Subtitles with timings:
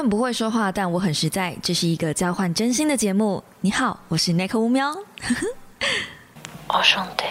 [0.00, 1.54] 很不会说话，但我很实在。
[1.62, 3.44] 这是一个交换真心的节目。
[3.60, 4.96] 你好，我是 Nick 乌喵。
[6.68, 7.24] 我， 兄弟。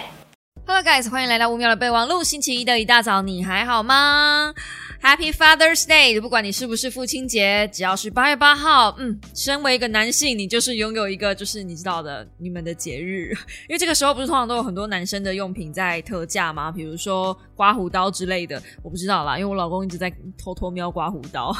[0.72, 2.22] Hello guys，欢迎来到乌喵的备忘录。
[2.22, 4.54] 星期一的一大早，你还好吗
[5.02, 6.20] ？Happy Father's Day！
[6.20, 13.30] 不管你是不是父亲节，只要是八月八号，嗯，身为一个男性，你就是拥有一个就是你知道的你们的节日，
[13.68, 16.70] 因为这个时候不是通常都有很多男生的用品在特价吗？
[16.70, 20.08] 比如说刮胡刀之类的，我不知道啦，因为我老公一直在
[20.38, 21.52] 偷偷瞄刮胡刀，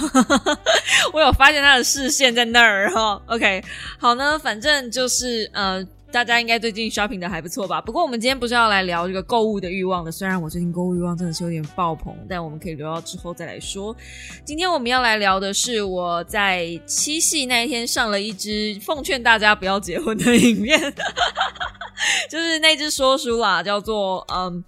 [1.12, 3.20] 我有发现他的视线在那儿哈。
[3.26, 3.60] OK，
[3.98, 5.84] 好呢，反正就是呃。
[6.12, 7.80] 大家应该最近 shopping 的还不错吧？
[7.80, 10.10] 不过我们今天不是要来聊这个购物的欲望的。
[10.10, 13.96] 虽然我最近购物欲望真的是有点爆棚，但我们可以留到之后再来说。
[14.44, 20.80] 今天我们要来聊的是我在七夕那一天上了一支奉劝大家不要结婚的影片，
[22.28, 24.64] 就是那支说书啦，叫做嗯。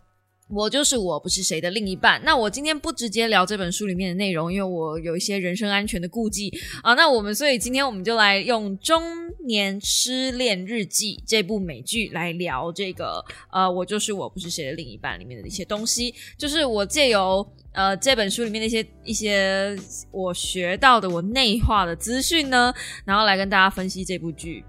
[0.54, 2.20] 我就是我不是谁的另一半。
[2.24, 6.52] 那我今天不直接聊这本书里面的内容，因为我有一些人身安全的顾忌
[6.82, 6.92] 啊。
[6.94, 9.02] 那我们所以今天我们就来用《中
[9.46, 19.74] 年失恋日记》这部美剧来聊这个呃，我就是我不是谁的另一半里面的一些东西，就是我借由呃这本书里面的一些一些
[20.10, 22.72] 我学到的我内化的资讯呢，
[23.06, 24.62] 然后来跟大家分析这部剧。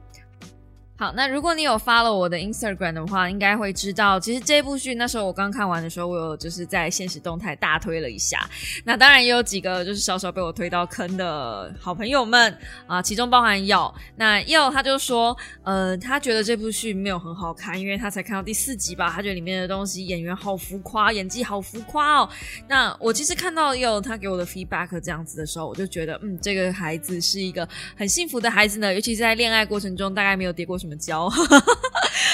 [1.04, 8.50] 好，那如果你有发了我的 Instagram 的话，应该会知道，其实这部剧那时候我刚看完的时候，我有就是在现实动态大推了一下。
[8.86, 13.94] 那当然也有几个就是稍稍被我推到坑的好朋友们啊，其中包含耀。
[14.16, 22.30] 那耀他就说，呃，他觉得这部剧没有很好看，因为他才看到第四集吧，他觉得里面的东西演员好浮夸，演技好浮夸哦。
[22.70, 30.80] 那我其实看到耀他给我的 feedback 这样子的时候，我就觉得，嗯，这个孩子是一个很幸福的孩子呢，尤其是在恋爱过程中，大概没有跌过。
[30.84, 31.30] 什么教？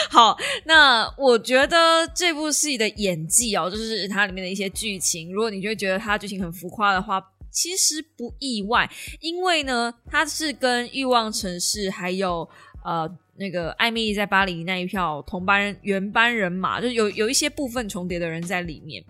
[0.10, 7.22] 好，那我觉得这部戏的演技哦，就是它里面的一些剧情，如果你就会觉得它剧情很浮夸的话，
[7.52, 8.90] 其实不意外，
[9.22, 12.48] 因为呢，它是跟《欲望城市》还有
[12.84, 19.04] 呃那个《艾米丽在巴黎》那一票同班人原班人马，就有有一些部分重叠的人在里面。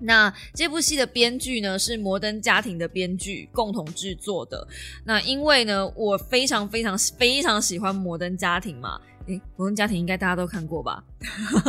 [0.00, 4.66] 那这部戏的编剧呢是摩登家庭的编剧共同制作的。
[5.04, 9.00] 那因为呢，我非常非常非常喜欢摩登家庭嘛。
[9.26, 11.04] 诶，摩登家庭应该大家都看过吧？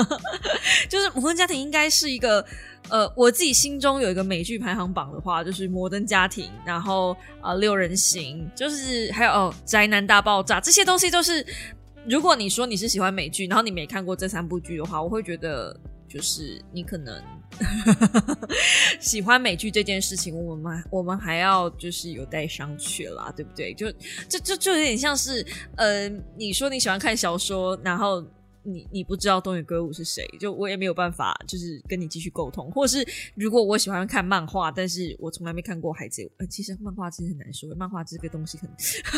[0.89, 2.43] 就是摩登家庭应该是一个
[2.89, 11.45] 呃，我自己心中有一个美剧排行榜的话，就是摩登家庭，然后啊六人行，就是还有哦宅男大爆炸这些东西都是。
[12.07, 15.79] 如果你说你是喜欢美剧，然后你没看过这三部剧的话，我会觉得
[16.11, 17.23] 就是你可能。
[18.99, 23.73] 喜欢美剧这件事情，我们我们还要就是有待商榷啦，对不对？
[23.73, 23.91] 就
[24.29, 25.45] 就就就有点像是，
[25.75, 26.07] 呃，
[26.37, 28.25] 你说你喜欢看小说，然后
[28.63, 32.71] 你你不知道东野圭吾是谁，就我也没有办法，就是跟你继续沟通。
[32.71, 33.05] 或是
[33.35, 38.69] 如果我喜欢看漫画，但是我从来没看过海贼，呃，其实漫画其实很难说，漫画这个东西很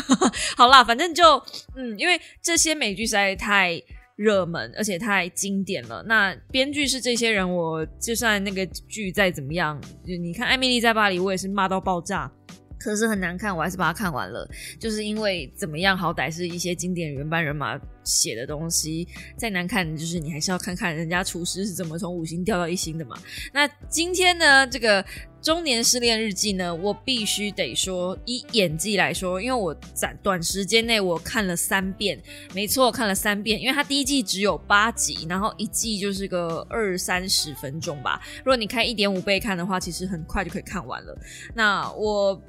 [0.58, 1.40] 好啦，反正就
[1.76, 3.80] 嗯，因为这些美剧实在太。
[4.16, 6.02] 热门，而且太经典了。
[6.06, 12.30] 那编剧是这些人，我就算那个剧再怎么样，就你看《艾米丽在巴黎》，我也是骂到爆炸。
[12.78, 14.46] 可是很难看，我还是把它看完了，
[14.78, 23.16] 就是因为怎么样，好歹是一些经典原班人马写的东西，再难看，就是你还是要看看人家厨师是怎么从五星掉到一星的嘛。
[23.52, 25.04] 那今天呢，这个
[25.40, 32.20] 中年失恋日记呢，我必须得说，以演技来说，因为我在短时间内我看了三遍，
[32.54, 38.20] 没错，看了三遍，因为它第一季只有八集，然后一季就是个二三十分钟吧。
[38.38, 41.16] 如果你开一点五倍看的话，其实很快就可以看完了。
[41.54, 42.40] 那我。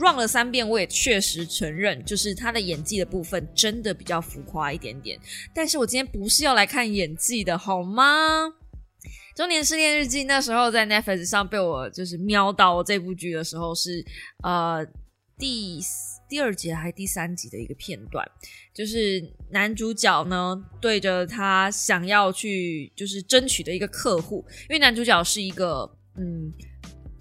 [0.00, 5.18] Run 了三遍，我也确实承认，就是他的演技的部分真的比较浮夸一点点。
[5.54, 8.46] 但是我今天不是要来看演技的，好吗？
[9.36, 14.04] 《中年失恋日记》那时候在 Netflix 上被我就是瞄到这部剧的时候，是
[14.42, 14.86] 呃
[15.36, 15.80] 第
[16.28, 18.24] 第二集还是第三集的一个片段，
[18.72, 26.52] 就是男主角呢对着他想要去就是争取的一个客户，因为男主角是一个嗯。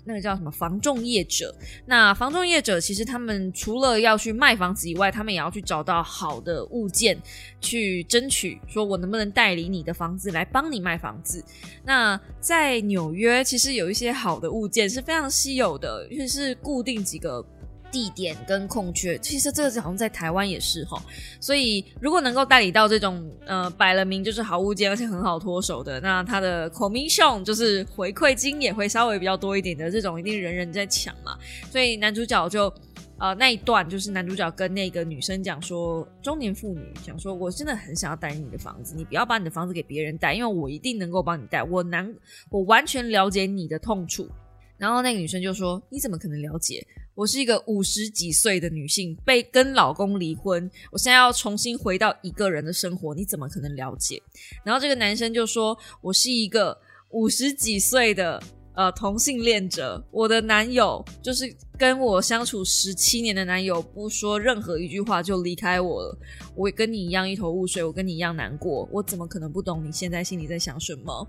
[0.06, 1.56] 那个叫什么房仲业者？
[1.86, 7.18] 那房仲业者其实他们除了要去卖房子以外，他们也要去找到好的物件，
[7.62, 11.44] 去争取说我能不能代理你的房子来帮你卖房子。
[11.86, 17.45] 那在纽约，其实有一些好的物件是非常稀有的，尤其是固定几个。
[17.94, 21.00] 地点跟空缺，其实这个好像在台湾也是哈，
[21.40, 31.38] 所以如果能够代理到这种呃摆了名就是好物件，而且很好脱手的，那他的 commission 就是回馈金也会稍微比较多一点的，这种一定人人在抢嘛。
[31.72, 32.74] 所以男主角就
[33.19, 42.12] 呃那一段就是男主角跟那个女生讲说，中年妇女讲说，我真的很想要带你的房子，你不要把你的房子给别人带，因为我一定能够帮你带，我难
[42.50, 44.28] 我完全了解你的痛处。
[44.75, 46.86] 然后那个女生就说：“你怎么可能了解？
[47.15, 54.19] 我是一个五十几岁的女性，被跟老公离婚，我现在要重新回到一个人的生活，你怎么可能了解？
[54.63, 56.75] 然后这个男生就说：“我是一个
[57.12, 58.42] 五十几岁的
[58.74, 66.18] 呃同性恋者，我的男友就是跟我相处十七年的男友，不说任何一句话就离开我了。
[66.56, 71.27] 我跟你一样一头雾水，我跟你一样难过，我怎么可能不懂你现在心里在想什么？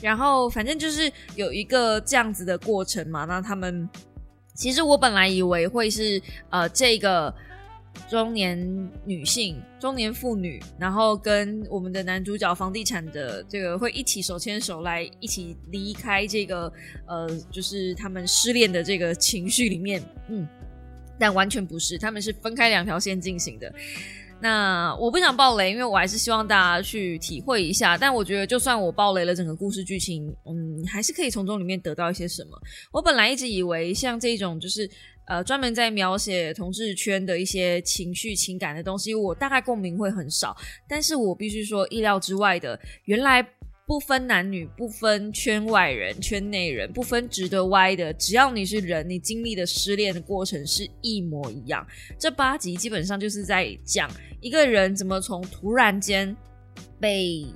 [0.00, 3.24] 然后反正就是有一个这样子的过程嘛。
[3.24, 3.88] 那他们。”
[4.54, 7.34] 其实我本来以为会是呃这个
[8.08, 8.58] 中年
[9.04, 16.72] 女性、中年妇女，然后跟我们的男主角房地产的这个会一起手牵手来一起离开这个
[17.06, 20.46] 呃就是他们失恋的这个情绪里面，嗯，
[21.18, 23.72] 但完全不是，他们是分开两条线进行的。
[24.44, 27.96] 那我不想爆雷，因为我还是希望大家去体会一下。
[27.96, 32.50] 但我觉得，就算我爆雷了整个故事剧情，嗯，还是可以从中里面得到一些什么。
[32.92, 34.86] 我本来一直以为，像这种就是
[35.28, 40.54] 呃专门在描写同志圈的一些情绪情感的东西，我大概共鸣会很少。
[40.86, 43.48] 但是我必须说，意料之外的，原来。
[43.86, 51.86] 不分男女，不分圈外人、圈内人，不分直的歪的，只要你是人，你经历的失恋的过程是一模一样。
[52.18, 54.10] 这八集基本上就是在讲
[54.40, 56.34] 一个人怎么从突然间
[56.98, 57.46] 被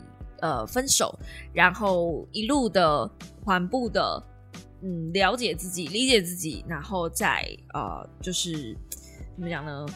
[0.40, 1.19] 呃分手，
[1.54, 3.10] 然后一路的
[3.42, 4.22] 缓步的
[4.82, 7.42] 嗯了解自己、理解自己，然后再
[7.72, 8.76] 呃就是
[9.34, 9.86] 怎么讲呢？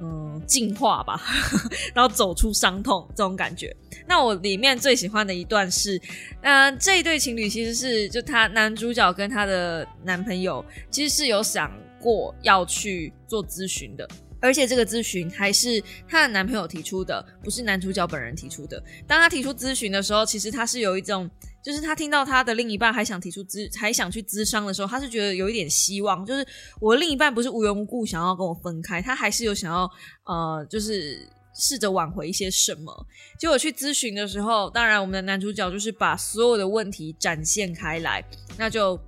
[0.00, 1.20] 嗯，进化吧，
[1.94, 3.74] 然后走出伤痛这种感觉。
[4.06, 6.00] 那我里面最喜欢的一段是，
[6.42, 14.06] 嗯，这一对情侣其实是就他男主角跟他的男朋友其实是有想过要去做咨询的，
[14.44, 18.82] 而且这个咨询还是她的男朋友提出的，不是男主角本人提出的。
[19.06, 21.30] 当他提出咨询的时候，其实他是有一种。
[21.64, 26.22] 就是他听到他的另一半还想提出咨，还想去咨商的时候，他是觉得有一点希望。
[26.26, 26.46] 就是
[26.78, 29.90] 我另一半不是无缘无故想要跟我分开，他还是有想要
[30.26, 33.06] 呃，就是试着挽回一些什么。
[33.38, 38.22] 结果去咨询的时候，当然我们的男主角就是把所有的问题展现开来。
[38.58, 39.00] 那就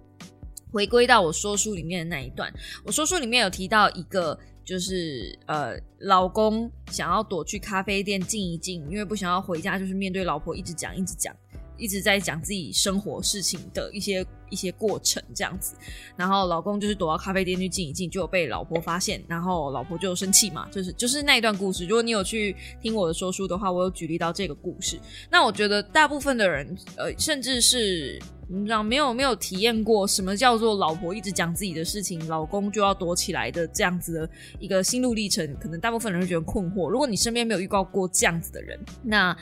[0.72, 2.50] 回归到我说书里面的那一段，
[2.86, 11.34] 我说书里面有提到一个，就是呃，老公想要躲去咖啡店静一静，因为不想要回家，就是面对老婆一直讲一直讲。
[11.78, 15.74] 一直在讲自己生活事情的一些一些过程这样子，
[16.16, 21.84] 然后老公就是躲到咖啡店去静一静，就被老婆发现，然后老婆就生气嘛，就是就是那一段故事。
[21.84, 24.98] 如果你有去听我的说书的话，我有举例到这个故事。
[25.30, 28.18] 那我觉得大部分的人，呃，甚至是
[28.48, 36.88] 你知道没有没有体验过什么叫做老婆一直讲自己的事情，老公就要躲起来的这样子的一个心路历程，可能大部分人会觉得困惑。
[36.88, 39.36] 如果你身边没有遇到过这样子的人，那。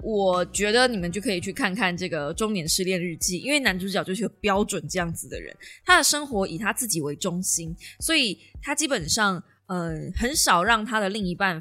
[0.00, 5.52] 我觉得你们就可以去看看这个《中年失恋日记》，因为男主角就是标准这样子的人，
[5.84, 11.60] 他的生活以他自己为中心，所以他基本上呃很少让他的另一半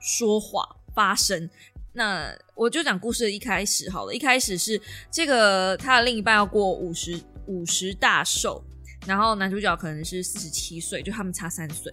[0.00, 0.66] 说话
[0.96, 1.48] 发声。
[1.96, 4.78] 那我就讲故事的一开始好了，一开始是
[5.10, 8.62] 这个他的另一半要过五十五十大寿，
[9.06, 11.90] 然后男主角可能是四十七岁，就他们差三岁。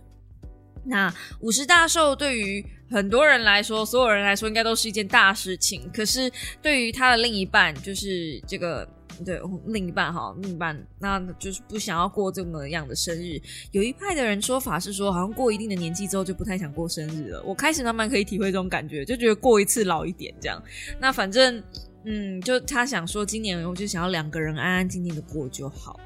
[0.86, 1.10] 那
[1.40, 2.62] 五十大寿对于
[2.92, 5.90] 很多人来说，所有人来说应该都是一件大事情。
[5.94, 6.30] 可是
[6.62, 8.86] 对于他的另一半，就是这个
[9.26, 13.40] 对另一半哈，另一半那就是不想要过这么样的生日。
[13.72, 17.44] 有一派的人说法是说，好像过一定的年纪之后就不太想过生日了。
[17.44, 20.62] 我开始慢慢可以体会这种感觉，就觉得过一次老一点这样。
[21.00, 21.62] 那反正
[22.06, 26.00] 嗯，就他想说，今年我就想要两个人安安静静的过就好。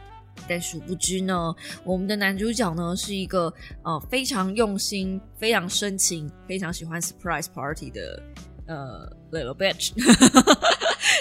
[0.48, 1.54] 但殊不知呢，
[1.84, 3.52] 我们的男主角呢是一个
[3.84, 8.22] 呃非常用心、非常深情、非常喜欢 surprise party 的
[8.68, 9.92] 呃 little bitch。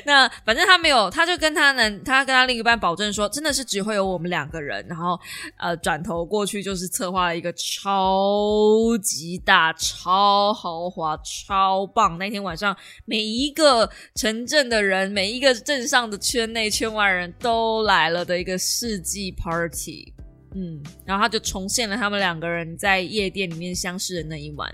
[0.04, 4.84] 那反正他没有，他就跟他呢，他跟他另一半保证说，真的是只会有我们两个人。
[4.88, 5.18] 然后，
[5.58, 12.18] 呃，转头过去就是策划了一个超级大、超豪华、超棒。
[12.18, 20.12] 那天晚上，每一个城镇的人，每一个镇上的圈内圈外人都来了的一个世纪 party。
[20.54, 24.72] 嗯，然后他就重现了他们两个人在夜店里面相识的那一晚。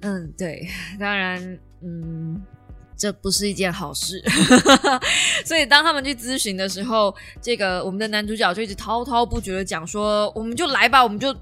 [0.00, 2.42] 嗯，对， 当然，嗯。
[3.00, 4.22] 这不是一件好事，
[5.42, 11.32] 所以当他们去咨询的时候，这个我们的男主角就一直滔滔不绝的讲说：“我们就来吧，我们就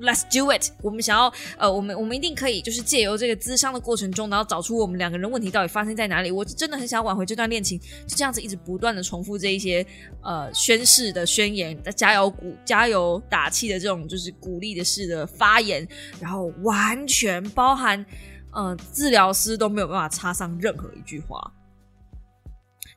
[0.00, 0.70] Let's do it。
[0.80, 6.30] 我们想要呃，我们我们一定可以，就是借由这个咨商的过程中，然后找出我们两个人问题到底发生在哪里。
[6.30, 7.76] 我真的很想挽回这段恋情，
[8.06, 9.84] 就这样子一直不断的重复这一些
[10.22, 15.84] 呃宣誓的宣言、加油鼓、加油打气的这种就是鼓励的式的发言，
[16.20, 18.06] 然后完全包含。
[18.54, 21.52] 嗯，治疗师都没有办法插上任何一句话。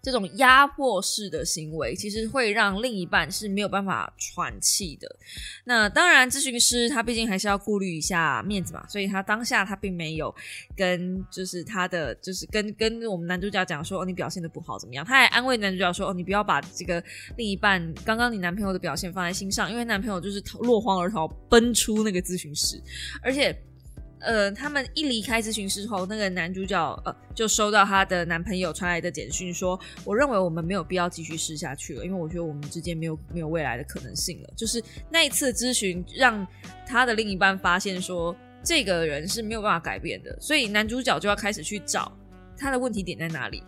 [0.01, 5.07] 这种压迫式的行为，其实会让另一半是没有办法喘气的。
[5.63, 10.33] 那当然，咨询师他毕竟还是要顾虑一下面子嘛，所以他当下他并没有
[10.75, 17.01] 跟就是他的就是跟跟我们男主角讲说哦你表现的不好怎么样，他还安慰男主角说哦你不要把这个
[17.37, 22.77] 另一半刚刚你男朋友的表现放在心上，因为男朋友就是落荒而逃，奔出那个咨询室，
[23.21, 23.57] 而且。
[24.23, 36.45] 呃，他们一离开咨询室后，那个男主角呃就收到他的男朋友传来的简讯，说：“我认为我们没有必要继续试下去了，因为我觉得我们之间没有没有未来的可能性了。”就是那一次咨询，让
[36.87, 42.11] 他的另一半发现说，这个人是没有办法改变的，所以男主角就要开始去找
[42.57, 43.61] 他的问题点在哪里。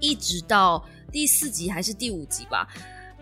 [0.00, 2.68] 一直到第四集还是第五集吧。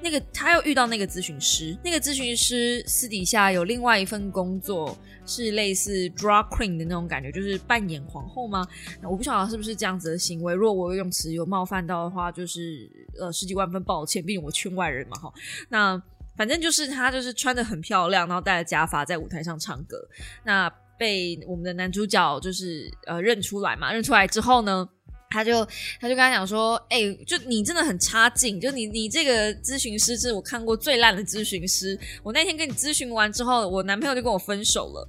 [0.03, 8.67] 那个他又遇到那个咨询师，那个咨询师私底下有另外一份工作，是类似 drag queen 的那种感觉，就是扮演皇后吗？
[9.03, 10.55] 我不晓得是不是这样子的行为。
[10.55, 12.88] 如果我用词有冒犯到的话，就是
[13.19, 15.33] 呃十几万分抱歉，毕竟我圈外人嘛哈。
[15.71, 16.00] 那
[16.37, 19.97] 反正就是他就是穿的很漂亮，然后戴着假发在舞台上唱歌，
[20.45, 24.88] 那被我们的男主角就是呃认出来嘛，认出来之后呢？
[25.30, 25.64] 他就
[26.00, 31.99] 他就跟他讲说，哎，就你真的很差劲，就你你这个咨询师是我看过最烂的咨询师。
[32.23, 35.09] 我那天跟你咨询完之后，我男朋友就跟我分手了。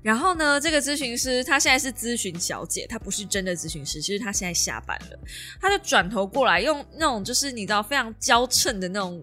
[0.00, 5.18] 然后呢，这个咨询师他现在是咨询小姐，他不是真的咨询师，其实他现在下班了。
[5.60, 9.20] 他就转头过来，用那种就是你知道非常娇嗔的那种，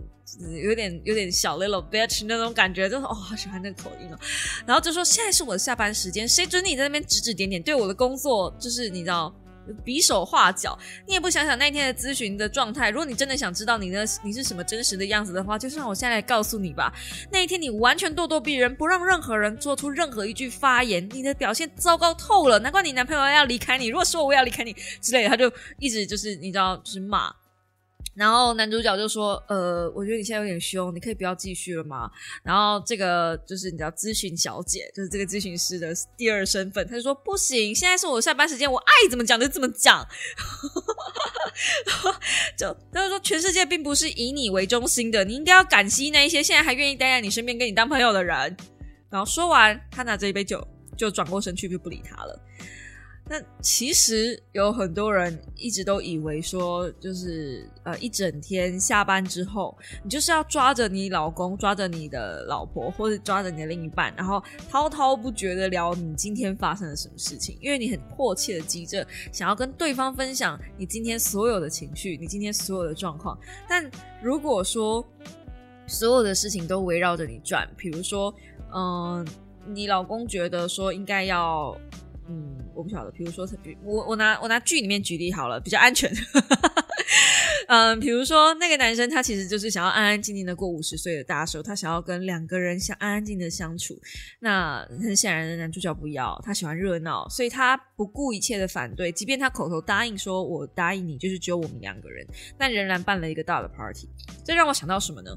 [0.62, 4.20] 有点有点小 little bitch 那种感觉，就是哦，好喜欢那个口音哦。
[4.68, 9.34] 然后就说现在是我的下班时间，谁准你在那边指指点点，对我的工作就是你知道。
[9.84, 12.89] 比手画脚，你也不想想那天的咨询的状态。
[12.89, 16.93] 如果你真的想知道你的你是什么真实的样子的话，就让我现在告诉你吧。
[17.31, 22.60] 那一天你完全咄咄逼人，不让任何人做出任何一句发言，你的表现糟糕透了。
[22.60, 23.88] 难怪你男朋友要离开你。
[23.88, 27.34] 如果说我要离开你之类，他就一直就是你知道，就是骂。
[28.15, 32.10] 然后男主角就说：“呃，我觉得你现在有点凶，你可以不要继续了吗？”
[32.43, 40.05] 然后这个就是你知道咨询小姐，就是这个咨询师的第二身份，他就说：“不行，现在是我下班时间，我爱怎么讲就怎么讲。
[42.57, 48.55] ”就他就说：“全世界并不是以你为中心的，你应该要感激那一些现在还愿意待在你身边跟你当朋友的人。”
[49.12, 50.65] 然后说完，他拿着一杯酒
[50.98, 52.41] 就转过身去，就不理他了。
[53.27, 64.39] 那其实有很多人一直都以为说，就是呃一整天下班之后，你就是要抓着你老公、抓着你的老婆，或者抓着你的另一半，然后
[64.70, 73.36] 滔滔不绝的聊你今天发生了什么事情，因为你很迫切的急着想要跟对方分享你今天所有的情绪，你今天所有的状况。
[73.67, 73.89] 但
[74.22, 75.03] 如果说
[75.88, 78.32] 所有的事情都围绕着你转，比如说，
[78.72, 79.27] 嗯，
[79.65, 81.75] 你老公觉得说应该要。
[82.27, 83.12] 嗯，我不晓得。
[83.12, 83.48] 比如说，
[83.84, 86.12] 我我拿我拿剧里面举例好了，比较安全。
[87.67, 93.96] 嗯， 比如说那个男生，他其实就是想要安安静静的过五十岁的大寿，他想要跟两个人想安安静的相处。
[94.39, 99.12] 那很显然的，男主角不要，他喜欢热闹，所以他不顾一切的反对。
[99.12, 102.25] 即便他口头答应说“我答应你”，就是只有我们两个人，
[102.58, 104.10] 但仍然办了一个大的 party。
[104.44, 105.32] 这让我想到什么呢？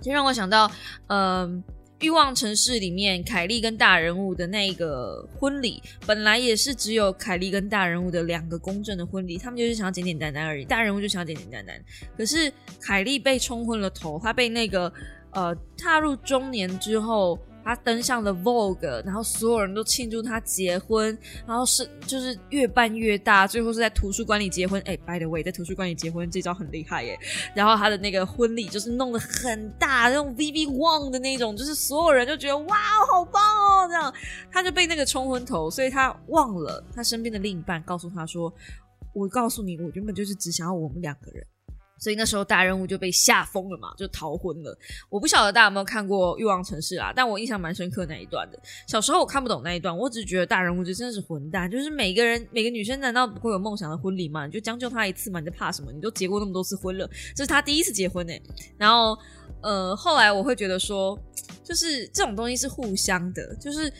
[0.00, 0.70] 这让我想到，
[1.08, 1.62] 嗯。
[2.00, 11.80] 欲望城市里面，凯莉跟大人物的那个婚礼，本来也是只有凯莉跟大人物的两个公正的婚礼，他们就是想要简简单单而已，大人物就想要简简单单。
[12.16, 14.92] 可是凯莉被冲昏了头，她被那个
[15.32, 17.38] 呃踏入中年之后。
[17.68, 24.80] 他登上了 Vogue，然后所有人都庆祝他结婚，然后是就是越办越大，最后是在图书馆里结婚。
[24.86, 27.18] 哎，By the way，在图书馆里结婚这招很厉害耶。
[27.54, 32.76] 然后他的那个婚礼就是弄得很大，那种 VV Wang 的那种，就是所有人就觉得哇，
[33.12, 34.10] 好棒哦，这样
[34.50, 38.50] 他就被那个冲昏头，所以他忘了他身边的另一半告诉他说
[39.12, 41.46] ：“我告诉你，我原本就是只想要我们两个人。”
[41.98, 44.78] 所以那时候大人物就被吓疯了嘛，就逃婚了。
[45.08, 47.12] 我不晓得大家有没有看过《欲望城市》啊？
[47.14, 48.58] 但我印象蛮深刻那一段的。
[48.86, 51.70] 小时候我看不懂那一段，我只觉得大人物就真的是混蛋。
[51.70, 54.46] 就是每个人每个女生难道不会有梦想的婚礼吗？
[54.46, 55.90] 你就将就他一次嘛，你在怕什么？
[55.92, 58.32] 你都结过那么多次婚了，这是他第一次结婚呢。
[58.76, 59.18] 然后
[59.60, 61.18] 呃，后来我会觉得说，
[61.64, 63.92] 就是这种东西是互相的，就是。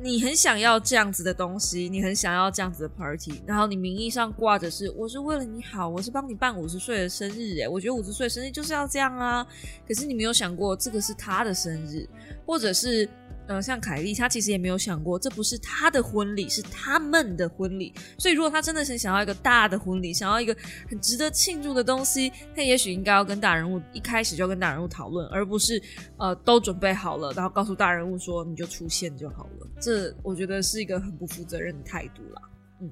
[0.00, 9.46] 你很想要这样子的东西，你很想要这样子的 party，然后你名义上挂着是我是为了你好，我是帮你办五十岁的生日，诶，我觉得五十岁生日就是要这样啊。
[9.86, 12.08] 可是你没有想过，这个是他的生日，
[12.46, 13.08] 或者是。
[13.48, 17.92] 嗯，像凯莉，她其实也没有想过，这不是她的婚礼，是他们的婚礼。
[18.18, 20.56] 所以，如果她真的是想要一个大的婚礼，想要一个
[20.88, 25.82] 很值得庆祝的东西，她也许应该要跟大人物一开始就跟大人物讨论，而不是
[26.18, 29.66] 呃都准备好了，然后告诉大人物说你就出现就好了。
[29.80, 32.42] 这我觉得是一个很不负责任的态度啦。
[32.80, 32.90] 嗯，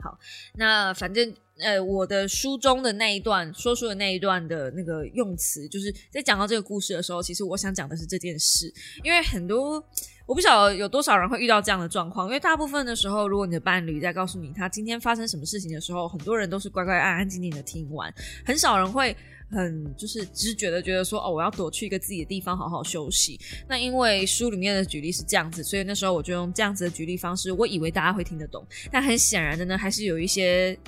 [0.00, 0.18] 好，
[0.54, 8.72] 那反正呃，我的书中的那一段说书的那一段的那个用词，就是在讲到这个故事的时候，其实我想讲的是这件事，
[9.02, 9.82] 因为很多
[10.26, 18.12] 我不晓得有多少人会遇到这样的状况，因为大部分的时候，如果你的伴侣在告诉你他今天发生什么事情的时候，很多人都是乖乖安安静静的听完，
[18.44, 19.16] 很少人会。
[19.50, 23.40] 很就是直觉的觉得说哦，我要躲去一个自己的地方好好休息。
[23.66, 28.62] 那因为书里面的举例是这样子，所以那时候我就用这样子的举例方式，我以为大家会听得懂。
[28.92, 30.78] 但很显然的呢，还是有一些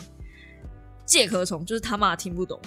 [1.11, 2.61] 介壳虫，就是他妈听不懂。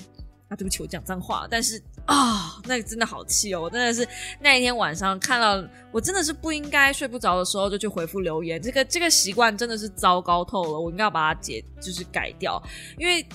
[0.49, 1.47] 啊，对不起，我讲脏话。
[1.49, 3.61] 但是啊，那个真的好气哦！
[3.61, 4.05] 我真的是
[4.41, 8.61] 那一天晚上看到，我真的是不应该睡不着的时候就去回复留言。
[8.61, 12.61] 这个这个习惯真的是糟糕透了，我应该要把它解，就是改掉，
[12.97, 13.25] 因为。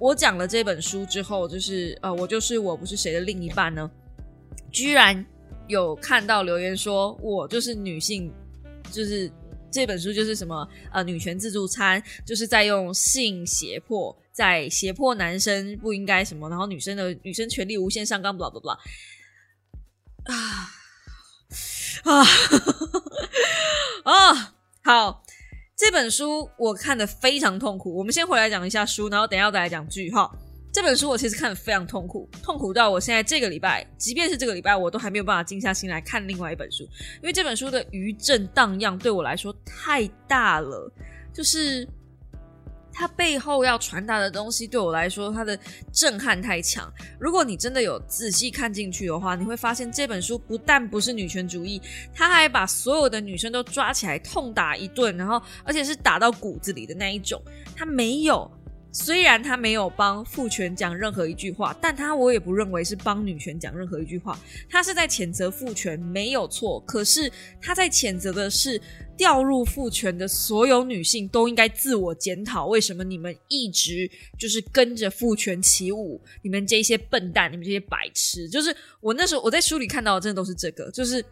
[0.00, 3.88] 我讲了这本书之后，就是呃，我就是我不是谁的另一半呢？
[4.70, 5.24] 居然
[5.68, 8.30] 有看到留言说我就是女性，
[8.90, 9.30] 就是
[9.70, 18.76] 这本书就是什么呃女权自助餐，就是在用性胁迫，在胁迫男生不应该什么，然后女生的女生权利无限上纲，blah blah blah
[20.24, 20.34] 啊
[22.02, 22.26] 啊
[24.34, 25.22] 啊，好。
[25.76, 27.96] 这本书我看的非常痛苦。
[27.96, 30.30] 我们先回来讲一下书，然后等下再来讲句哈。
[30.72, 36.84] 这本书我其实看的非常痛苦，痛苦到我现在这个礼拜，即便是这个礼拜，我都还没有办法静下心来看另外一本书，
[37.22, 40.90] 因为这本书的余震荡漾对我来说太大了，
[41.32, 41.86] 就是。
[42.94, 45.58] 它背后要传达的东西，对我来说，它的
[45.92, 46.90] 震撼太强。
[47.18, 51.82] 如果你真的有仔细看进去的话，你会发现这本书不但不是女权主义，
[52.14, 57.42] 它还把所有的女生都抓起来痛打一顿，然后而且是打到骨子里的那一种。
[57.74, 58.50] 它没有，
[58.94, 64.38] 虽然他没有帮父权讲任何一句话，但他我也不认为是帮女权讲任何一句话。
[64.70, 66.80] 他是在谴责父权，没有错。
[66.86, 68.80] 可是他在谴责的是。
[69.16, 76.20] 掉入父权的所有女性都应该自我检讨，为什么你们一直就是跟着父权起舞？
[76.42, 81.24] 你们这些笨蛋，你们这些白痴，就是我那时候我在书里看到的，真的都是这个，就是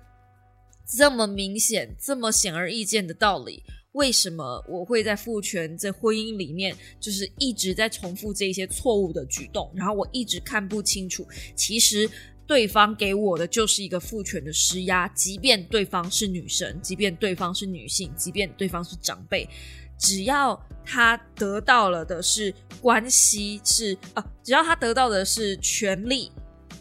[0.96, 3.64] 这么明显、这么显而易见的道理。
[3.92, 9.70] 为什么我会在父权在婚姻里面，就是一直在重复这些错误的举动？
[9.74, 12.08] 然后我一直看不清楚，其实。
[12.44, 19.48] 对方给我的就是一个父权的施压，即便对方是女神，即便对方是女性，即便对方是长辈，
[19.96, 26.30] 只要他得到了的是关系，是啊，只要他得到的是权利，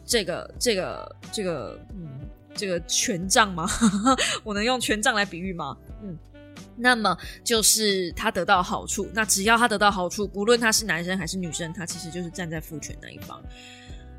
[0.04, 3.70] 这个这个这个，嗯，这个权杖吗？
[4.44, 5.78] 我能用权杖来比喻吗？
[6.04, 6.18] 嗯，
[6.78, 13.42] 那么就是他得到好处，那只要他得到好处，不论他是男生还是女生，他其实就是站在父权那一方。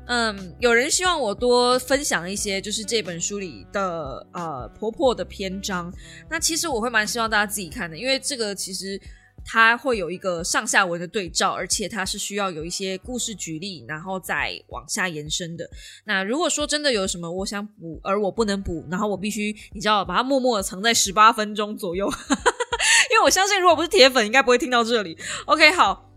[0.05, 5.89] 嗯，有人希望我多分享一些，就是这本书里的呃婆婆的篇章。
[6.29, 8.99] 那其实我会蛮希望大家自己看的，因为这个其实
[9.45, 15.69] 它会有一个上下文的对照，而且它是需要有一些故事举例，然后再往下延伸的。
[16.05, 22.05] 那如果说真的有什么我想补，而我不能补，然后我必须你知道把它默默的藏在十八分钟左右，
[23.11, 25.17] 因为我相信如果不是铁粉，应该不会听到这里。
[25.45, 26.09] OK，好。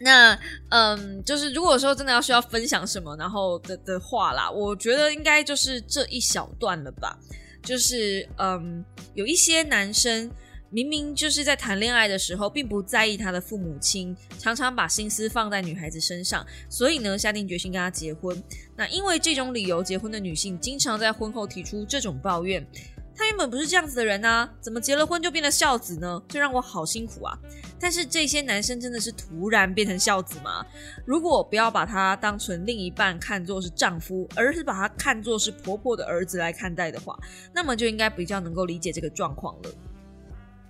[0.00, 0.38] 那
[0.70, 7.16] 嗯，就是如果说真的要需要分享什么，然后的的话啦，我觉得应该就是这一小段了吧。
[7.62, 10.30] 就是嗯，有一些男生
[10.74, 18.42] 明明就是在谈恋爱的时候，并不在意他的父母亲，常常把心思放在女孩子身上，所以呢，下定决心跟他结婚。
[18.74, 22.66] 那因为这种理由结婚的女性，经常在婚后提出这种抱怨。
[23.14, 26.20] 他原本不是这样子的人啊，怎么结了婚就变了孝子呢？
[26.26, 27.38] 这让我好辛苦啊！
[27.78, 30.66] 但是这些男生真的是突然变成孝子吗？
[31.06, 37.16] 如果不要把他当成另一半看作是丈夫，而是把他看作是婆婆的儿子来看待的话，
[37.54, 39.70] 那么就应该比较能够理解这个状况了。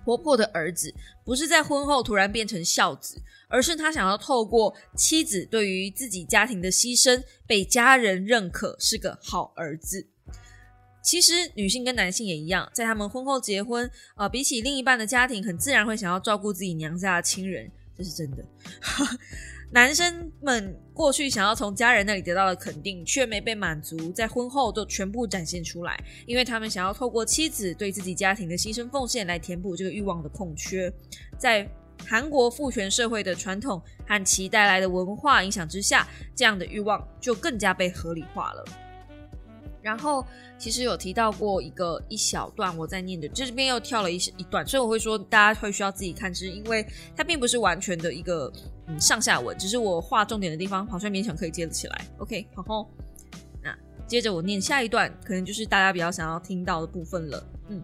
[0.05, 0.93] 婆婆的儿子
[1.25, 10.05] 不是在婚后突然变成孝子，而是他想要透过妻子对于自己家庭的牺牲，被家人认可是个好儿子。
[11.01, 18.45] 其实女性跟男性也一样，在他们婚后结婚，呃，比起另一半的家庭，很自然会想要照顾自己娘家的亲人，这是真的。
[19.71, 30.91] 男生们过去想要从家人那里得到的肯定，却没被满足，在婚后都全部展现出来，因为他们想要透过妻子对自己家庭的牺牲奉献来填补这个欲望的空缺。
[31.37, 31.67] 在
[32.05, 38.63] 韩国父权社会的传统和其带来的文化影响之下，这样的欲望就更加被合理化了。
[39.85, 40.25] 然后
[40.57, 46.83] 其实有提到过一个一小段，我在念的，这边又跳了一一段，所以我会说大家会需要自己看，是因为
[47.15, 48.51] 它并不是完全的一个
[48.87, 52.05] 嗯上下文，只是我画重点的地方好像勉强可以接得起来。
[52.17, 52.89] OK，好后
[53.61, 57.47] 那接着我念下一段，可能就是大家比较想要听到的部分了。
[57.69, 57.79] 嗯，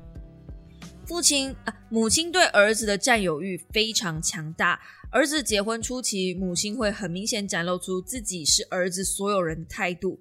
[1.06, 4.82] 父亲啊，母亲对儿子的占有欲非常强大。
[5.12, 10.20] 儿子结婚初期，母亲会很明显展露出自己是儿子所有人的态度。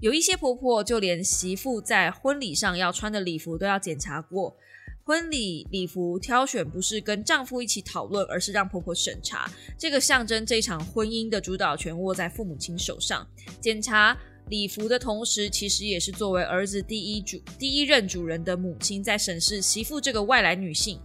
[0.00, 4.56] 有一些婆婆就连媳妇在婚礼上要穿的礼服都要检查过。
[5.02, 9.50] 婚礼礼服挑选不是跟丈夫一起讨论，而是让婆婆审查。
[9.76, 13.26] 这个象征这场婚姻的主导权握在父母亲手上。
[13.60, 14.16] 检查
[14.48, 21.00] 礼服的同时，其实也是作为儿子第一主、第一任主人的母亲在审视媳妇这个外来女性，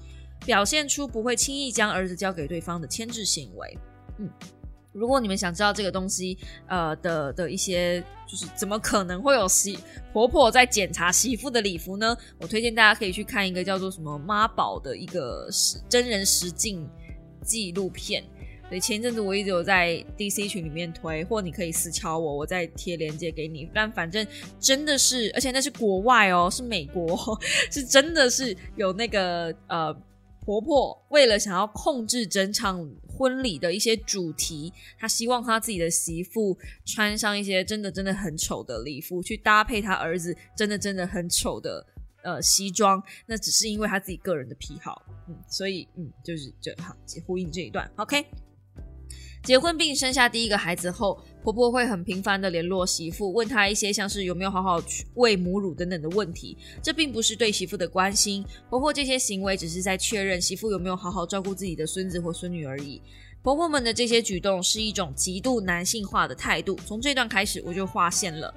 [0.45, 3.75] 表现出不会轻易将儿子交给对方的牵制行为。
[4.19, 4.29] 嗯。
[4.93, 9.77] 如果你们想知道这个东西，呃的的一些，就是怎么可能会有媳
[10.13, 12.15] 婆婆在检查媳妇的礼服呢？
[12.39, 16.87] 我推荐大家可以去看一个叫做什么妈宝的一个实真人实境
[17.43, 18.23] 纪录片。
[18.69, 23.69] 所以前一阵子我一直有在 DC 群里面推，或你可以私敲我，我再贴链接给你。
[23.73, 24.25] 但反正
[24.59, 27.37] 真的是，而且那是国外哦，是美国，
[27.71, 29.93] 是真的是有那个呃
[30.45, 32.87] 婆婆为了想要控制整场。
[33.15, 41.85] 婚礼的一些主题，他希望他自己的媳妇穿上一些真的真的很丑的礼服，去搭配他儿子真的真的很丑的
[42.23, 43.01] 呃西装。
[43.27, 46.95] 那只是因为他自己个人的癖好，嗯，所以嗯，就是就好
[47.25, 48.25] 呼应这一段，OK。
[49.43, 54.81] 结婚并生下第一个孩子后，婆婆会很频繁的联络媳妇，问她一些像是有没有好好
[55.15, 56.57] 喂母乳等等的问题。
[56.81, 63.01] 这并不是对媳妇的关心，婆婆这些行为只是在确认媳妇有没有好好照顾自己的孙子或孙女而已。
[63.41, 66.79] 婆婆们的这些举动是一种极度男性化的态度。
[66.85, 68.53] 从这段开始，我就划线了。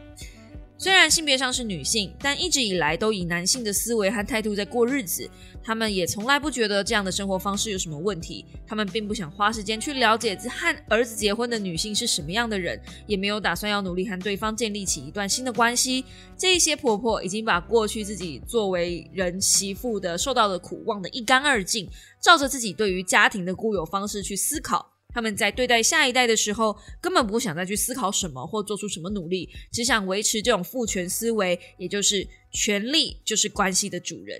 [0.79, 5.29] 虽然性别上是女性，但一直以来都以男性的思维和态度在过日子。
[5.65, 8.45] 他们也从来不觉得这样的生活方式有什么问题。
[8.67, 16.05] 他们并不想花时间去了解和儿子结婚的女性是什么样的人，也没有打算要努力和对方建立起一段新的关系。
[16.37, 21.89] 这些婆婆已经把过去自己作为人媳妇的受到的苦忘得一干二净，
[22.21, 24.96] 照着自己对于家庭的固有方式去思考。
[25.17, 34.39] 他们在对待下一代的时候，根本不想再去思考什么或做出什么努力，只想维持这种父权思维，也就是权力就是关系的主人。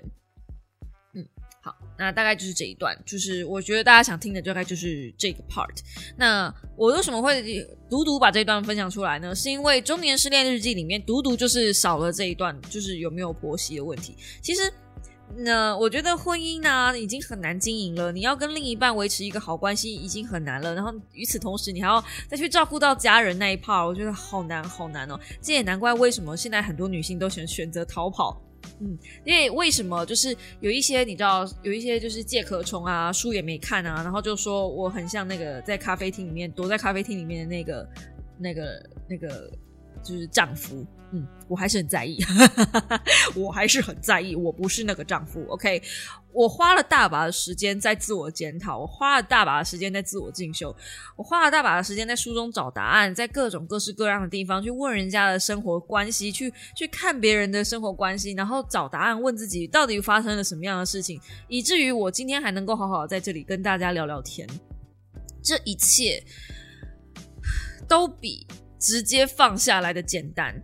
[1.15, 1.27] 嗯，
[1.63, 5.75] 好，那大概就是这一段，就是我觉得大家想听的大概就是这个 part。
[6.15, 9.33] 那我为什么会独独把这段分享出来呢？
[9.33, 14.15] 是因为中年失恋日记里面独独就是少了这一段，就是有没有婆媳的问题。
[14.43, 14.71] 其实。
[15.35, 25.19] 那我觉得婚姻呢已经很难经营了，你要跟另一半维持一个好关系已经很难了，然后与此同时你还要再去照顾到家人那一 part，我觉得好难好难哦。
[25.41, 28.41] 这也难怪为什么现在很多女性都选选择逃跑，
[28.79, 37.89] 嗯，因为为什么就是有一些你知道有一些就是借壳虫啊，书也没看啊，然后就说我很像那个在咖啡厅里面躲在咖啡厅里面的那个
[38.39, 39.51] 那个那个
[40.01, 40.83] 就是丈夫。
[41.13, 42.17] 嗯，我还是很在意，
[43.33, 45.41] 我还是很在意，我不是那个丈夫。
[45.47, 45.81] OK，
[46.33, 50.75] 我花了大把的时间在自我检讨，我花了大把的时间在自我进修，
[51.15, 61.17] 我花了大把的时间在书中找答案，在各种各式各样的地方去问人家的生活关系，去去看别人的生活关系，然后找答案，问自己到底发生了什么样的事情，
[61.47, 64.45] 以至于我今天还能够好好在这里跟大家聊聊天。
[65.41, 66.21] 这一切
[67.87, 68.45] 都比
[68.77, 70.61] 直接放下来的简单。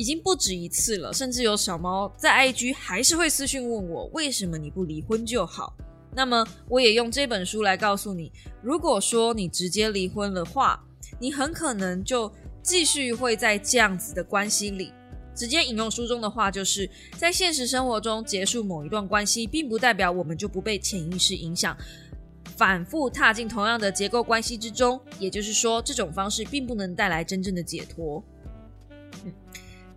[0.00, 5.76] 已经不止一次了，甚至有小猫在 IG 还是会私信问我，为什么你不离婚就好？
[6.16, 8.32] 那么我也用这本书来告诉你，
[8.62, 10.82] 如果说你直接离婚的话，
[11.18, 12.32] 你很可能就
[12.62, 14.90] 继续会在这样子的关系里。
[15.34, 21.76] 直接引用书中的话，就是在现实生活中结束某一段关系，并不代表我们就不被潜意识影响，
[22.56, 24.98] 反复踏进同样的结构关系之中。
[25.18, 28.24] 也就是说，这种方式并不能带来真正的解脱。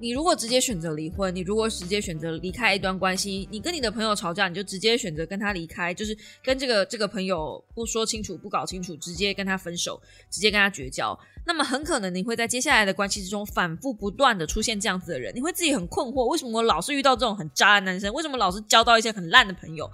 [0.03, 6.13] 你如果直接选择离婚，你如果直接选择离开一段关系，你跟你的朋友吵架，你就直接选择跟他离开，就是
[6.43, 9.97] 跟这个这个朋友不说清楚、不搞清楚，直接跟他分手，
[10.29, 11.17] 直接跟他绝交。
[11.45, 18.13] 那么很可能你会在接下来的关系之中反复不断的出现这样子的人，你会自己很困惑，为什么我老是遇到这种很渣的男生？
[18.13, 19.89] 为什么老是交到一些很烂的朋友？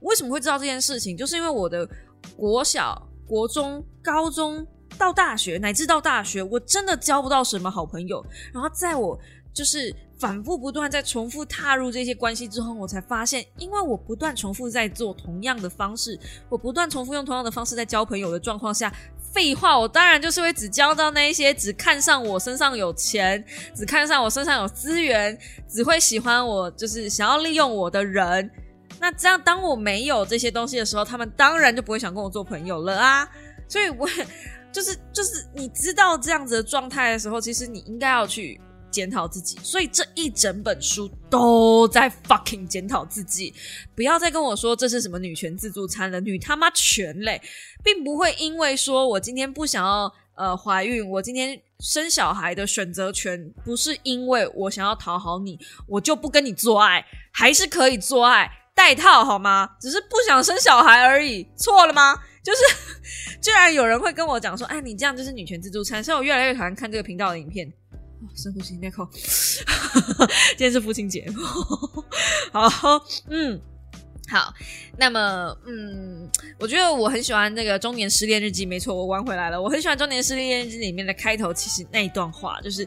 [0.00, 1.16] 为什么会知道这件事情？
[1.16, 1.88] 就是因为我的
[2.36, 4.66] 国小、国中、高中
[4.98, 8.22] 到大学，乃至到大学，我真的交不到什么好朋友。
[8.52, 9.18] 然后在我
[9.54, 18.92] 就是反复不断在重复踏入这些关系之后，我才发现，因为我不断重复在做同样的方式，我不断重复用同样的方式在交朋友的状况下，
[19.32, 23.42] 废话，我当然就是会只交到那一些只看上我身上有钱，
[23.76, 25.38] 只看上我身上有资源，
[25.68, 28.50] 只会喜欢我，就是想要利用我的人。
[28.98, 33.28] 那这样，当我没有这些东西的时候，他们当然就不会想跟我做朋友了啊。
[33.68, 34.08] 所以，我
[34.72, 38.60] 就是就是你知道这样子的状态的时候，其实你应该要去。
[38.94, 43.52] 检讨自己，所以这一整本书都在 fucking 检讨自己。
[43.96, 47.42] 不要再跟我说这是什么女权自助餐了，女他妈全嘞，
[47.82, 59.70] 并不会因为说我今天不想要呃怀孕，我今天生小孩的选择权不是因为我想要讨好你，我就不跟你做爱，还是可以做爱，带套好吗？
[59.80, 62.14] 只是不想生小孩而已，错了吗？
[62.44, 62.60] 就是，
[63.40, 67.66] 居然有人会跟我讲说：“哎，你这样就是女权自助餐。”所以我越来越讨厌看这个频道的影片。
[68.34, 69.08] 深呼吸，那口。
[69.12, 71.26] 今天是父亲节，
[72.52, 72.68] 好，
[73.28, 73.60] 嗯，
[74.28, 74.52] 好。
[74.96, 78.64] 那么，嗯，我觉得我很喜欢那个《中年失恋日记》。
[78.68, 79.60] 没错，我玩回来了。
[79.60, 82.86] 我很喜欢《中年失恋日记》里面的开头，其实那一段话，就是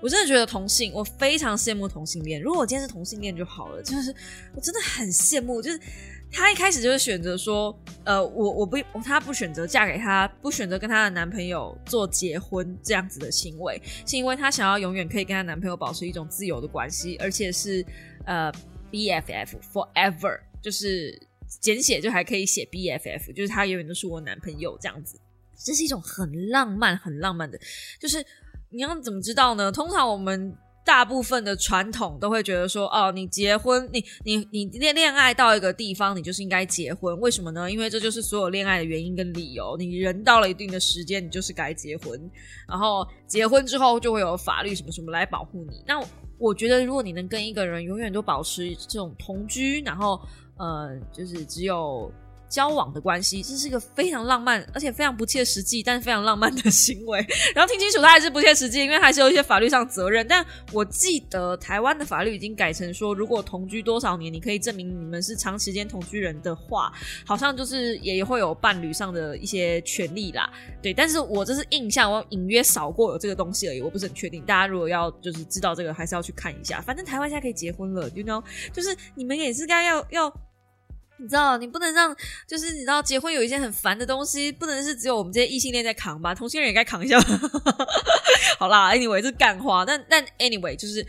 [0.00, 2.40] 我真的觉得同性，我非常羡慕同性恋。
[2.40, 4.14] 如果我今天是同性恋就好了，就是
[4.54, 5.80] 我真的很羡慕，就是。
[6.34, 17.86] 她一开始就是选择说，呃，我我不，她不选择嫁给他，不选择跟她的男朋友做结婚这样子的行为，是因为她想要永远可以跟她男朋友保持一种自由的关系，而且是
[18.26, 18.52] 呃
[18.90, 21.16] BFF forever，就是
[21.60, 25.16] 简写就还可以写 BFF，就是他永远都是我男朋友这样子，
[25.64, 27.56] 这是一种很浪漫、很浪漫的，
[28.00, 28.24] 就是
[28.70, 29.70] 你要怎么知道呢？
[29.70, 30.52] 通常我们。
[30.84, 37.18] 大部分的传统都会觉得说，哦，你结婚，你你你恋恋爱到一个地方，你就是应该结婚。
[37.20, 37.70] 为什么呢？
[37.70, 39.76] 因为这就是所有恋爱的原因跟理由。
[39.78, 42.20] 你人到了一定的时间，你就是该结婚。
[42.68, 45.82] 然后结婚之后就会有法律什么什么来保护你。
[45.86, 45.98] 那
[46.38, 50.20] 我觉得，如果你能跟一个人永远都保持这种同居，然后
[50.58, 52.12] 呃，就是只有。
[52.54, 57.18] 交往的关系，这是一个非常浪漫，而且非常不切实际，但是非常浪漫的行为。
[57.52, 60.24] 然后听清楚，它还是不切实际，因为还是有一些法律上责任。
[60.28, 66.92] 但我记得台湾的法律已经改成说，如果同居多少年，你可以证明你们是长时间同居人的话，
[67.26, 70.48] 好像就是也会有伴侣上的一些权利啦。
[70.80, 74.40] 对，但是我这是印象，我隐约扫过有这个东西而已，我不是很确定。
[74.44, 76.80] 大家如果要就是知道这个，还是要去看一下。
[76.80, 78.40] 反正台湾现在可以结婚了，you know，
[78.72, 80.32] 就是你们也是该要要。
[81.16, 82.14] 你知道，你不能让，
[82.46, 86.34] 就是你知道，结婚有一些很烦的东西，不能是只有我们这些异性恋在扛吧？
[86.34, 87.18] 同性恋也该扛一下。
[88.58, 91.06] 好啦，anyway 是干话，但但 anyway 就是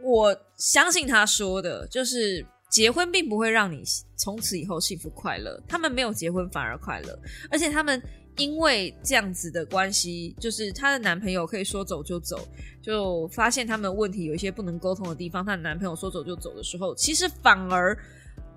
[0.00, 3.82] 我相信他说的，就是结婚并不会让你
[4.16, 5.60] 从此以后幸福快乐。
[5.66, 7.18] 他们没有结婚反而快乐，
[7.50, 8.00] 而且他们
[8.36, 12.46] 因为这样子的关系，就是她的男朋友可以说走就走，
[12.80, 17.98] 就发现他们问题有一些不能沟通的地方，她的男朋友说走就走的时候，其实反而。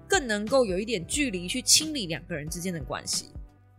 [0.09, 3.29] 更能够有一点距离去清理两个人之间的关系。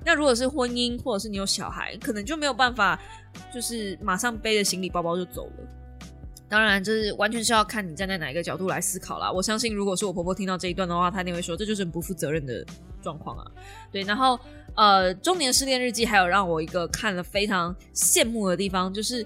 [0.02, 2.98] 那如果是婚姻，或者是你有小孩，可能就没有办法，
[3.52, 5.68] 就是马上背着行李包包就走了。
[6.48, 9.30] 当然，这是完全是要看你站在哪一个角度来思考啦。
[9.30, 12.64] 我相信，如果是我婆婆听到这一段的话，她一定会说这就是不负责任的
[13.02, 13.44] 状况啊。
[13.92, 14.40] 对，然后
[14.74, 19.24] 呃，中年失恋日记还有让我一个看了非常羡慕的地方，就是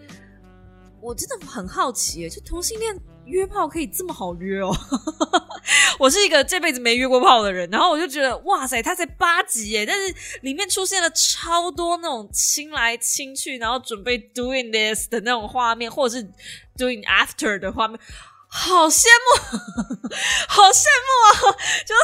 [1.00, 2.94] 我真的很好奇，就同性恋。
[3.26, 4.70] 约炮可以这么好约哦！
[5.98, 16.24] 我是一个这辈子没约过炮的人，然后我就觉得哇塞，他才八级耶，但是里面出现了超多那种亲来亲去，然后准备 doing this 的那种画面，或者是
[16.76, 17.98] doing after 的画面，
[18.48, 19.58] 好羡慕，
[20.48, 21.56] 好羡慕啊！
[21.86, 21.94] 就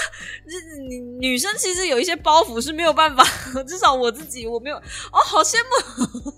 [0.89, 3.25] 女女生其实有一些包袱是没有办法，
[3.67, 6.33] 至少我自己我没有哦，好羡慕，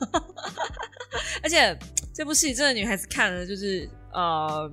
[1.42, 1.78] 而且
[2.12, 3.88] 这部戏真的女孩子看了就是。
[4.14, 4.70] 呃，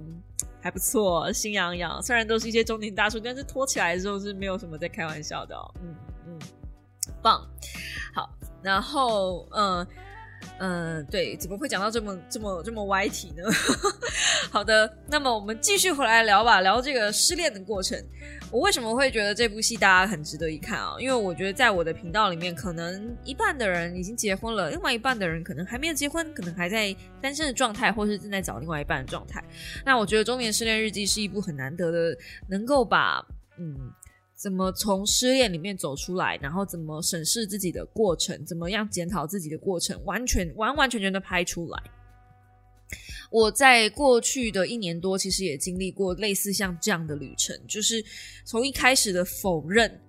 [0.61, 2.03] 还不错，心痒痒。
[2.03, 5.55] 虽然都是一些中年大叔，但是拖起来之后是没有什么在开玩笑的。
[5.81, 5.95] 嗯
[6.27, 6.39] 嗯，
[7.21, 7.47] 棒。
[8.13, 8.29] 好，
[8.61, 9.87] 然后嗯。
[10.59, 13.43] 嗯，对，怎么会讲到这么这么这么歪题呢？
[14.51, 17.97] 好的，那么我们继续回来聊吧，聊这个失恋的过程。
[18.51, 20.95] 我为什么会觉得这部戏大家很值得一看啊？
[20.99, 29.41] 因为我觉得在我的频道里面，可能一半的人已经结婚了，另外一半的人可能还没有结婚，可能还在单身的状态，或是正在找另外一半的状态。
[29.85, 32.17] 那我觉得《中年失恋日记》是一部很难得的，
[32.49, 33.25] 能够把
[33.57, 33.91] 嗯。
[34.39, 41.83] 怎么从失恋里面走出来，然后怎么审视自己的过程，怎么样检讨自己的过程，完全完完全全的拍出来。
[43.29, 48.03] 我在过去的一年多，其实也经历过类似像这样的旅程，就是
[48.45, 49.99] 从一开始的否认。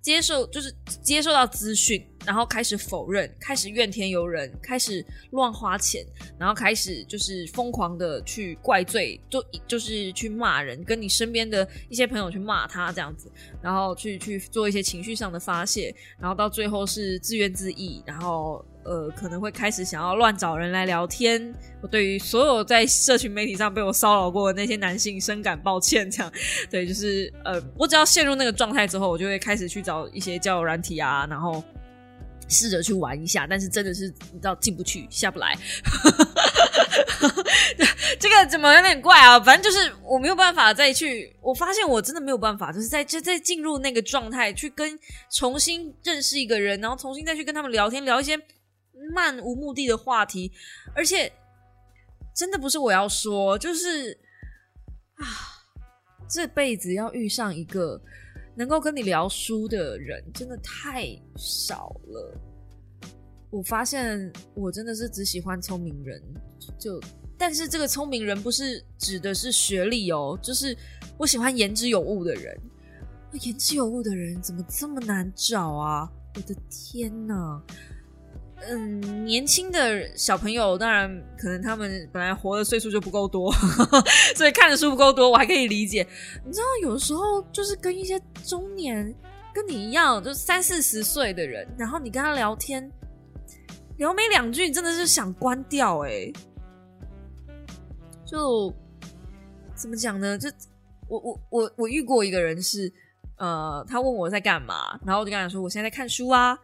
[0.00, 6.04] 接受就是接受到资讯，然后开始否认，开始怨天尤人，开始乱花钱，
[6.38, 13.30] 然后开始就是疯狂的去怪罪，就就是去骂人，跟你身边的一些朋友去骂他这样子，
[13.60, 18.64] 然后去去做一些情绪上的发泄，然后到最后是自怨自艾，然后。
[18.84, 21.54] 呃，可能会开始想要乱找人来聊天。
[21.80, 26.10] 我对于所有在社群媒体上被我骚扰过的那些男性深感抱歉。
[26.10, 26.32] 这样，
[26.68, 31.62] 对，就是呃，我只要陷入那个状态之后，我就会开始去找一些交友软体啊，然后
[32.52, 33.46] 试着去玩一下。
[33.48, 35.58] 但是真的是你知道进不去，下不来。
[38.20, 39.40] 这个怎么有点怪啊？
[39.40, 44.98] 反正就是我没有办法再去，我发现我真的没有办法，就是在就在进入那个状态，去跟
[45.30, 48.38] 重新认识一个人，然后重新再去跟他们聊天，聊一些
[49.14, 50.52] 漫无目的的话题，
[50.94, 51.32] 而且
[52.34, 54.16] 真的不是我要说，就是
[55.16, 55.26] 啊，
[56.28, 58.00] 这辈子要遇上一个
[58.54, 62.34] 能够跟你聊书的人，真的太少了。
[63.50, 66.22] 我发现我真的是只喜欢聪明人，
[66.78, 67.00] 就
[67.36, 70.76] 但是这个聪明人不是指的是学历哦，就是
[71.18, 72.58] 我喜欢言之有物的人。
[73.40, 76.10] 言之有物的人怎么这么难找啊？
[76.34, 77.62] 我的天哪！
[78.68, 83.52] 嗯，年轻的小朋友当然可能他们本来活的岁数就不够多，
[84.36, 86.06] 所以看的书不够多，我还可以理解。
[86.44, 89.14] 你知道，有时候就是跟一些中年
[89.52, 92.90] 跟你一样，就三四十岁的人，然后你跟他聊天。
[93.98, 96.32] 聊没两句，你真的是想关掉哎！
[98.24, 98.72] 就
[99.76, 100.36] 怎么讲呢？
[100.36, 100.48] 就
[101.08, 102.90] 我我我我遇过一个人是，
[103.36, 106.58] 呃，他问我在干嘛，然后我就跟他说我现在在看书啊，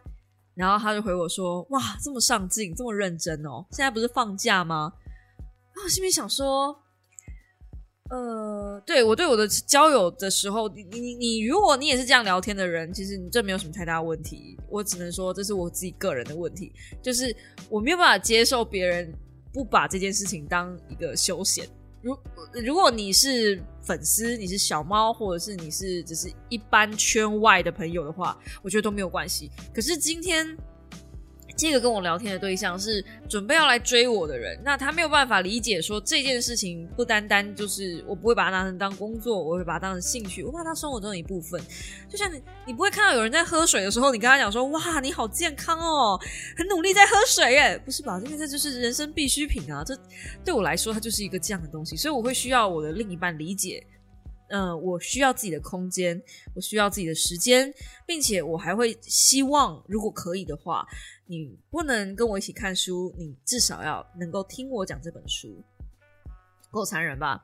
[0.59, 3.65] 然后他就回我说哇，这么上进，这么认真哦！
[3.71, 4.93] 现在不是放假吗？
[5.73, 6.83] 然后我心里想说。
[8.11, 14.57] 呃，对我对我的交友的时候，你你你，如果你也是这样聊天的人，其实你这没有什么太大问题。
[14.67, 17.35] 我只能说，这是我自己个人的问题，就是
[17.69, 19.13] 我没有办法接受别人
[19.53, 21.69] 不把这件事情当一个休闲。
[22.01, 22.17] 如
[22.53, 29.51] 如果你是粉丝，你是小猫，或者是你是只是一般圈外的朋友的话，我觉得都没有关系。
[29.73, 30.57] 可是今天。
[31.59, 41.61] 这个跟我聊天的对象是准备要来追我的人，那他没有办法理解说这件事情不单单就是我不会把它拿成当工作，我会把它当成兴趣，我把它生活中的一部分。
[42.07, 46.17] 就像你，你不会看到有人在喝水的时候，你跟他讲说：“哇，你好健康哦，
[46.55, 48.21] 很努力在喝水。”耶，不是吧？
[48.23, 49.83] 因为这就是人生必需品啊！
[49.83, 49.93] 这
[50.45, 53.85] 对我来说，它就是一个这样的东西，所以我会需要我的另一半理解。
[54.49, 56.21] 嗯，我需要自己的空间，
[56.53, 57.73] 我需要自己的时间，
[58.05, 60.85] 并且我还会希望，如果可以的话。
[61.31, 65.63] 你不能跟我一起看书，你至少要能够听我讲这本书，
[66.71, 67.39] 够残忍吧？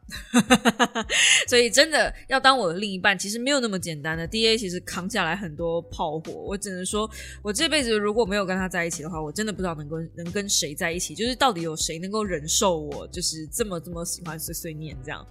[1.47, 4.25] 所以真的要当我的另一半，其实没有那么简单的。
[4.25, 7.07] D A 其实扛下来很多炮火，我只能说，
[7.43, 15.23] 我这辈子如果没有跟他在一起的话，我真的不知道能够能跟谁在一起，就是到底有谁能够忍受我，就是这么这么喜欢碎碎念这样。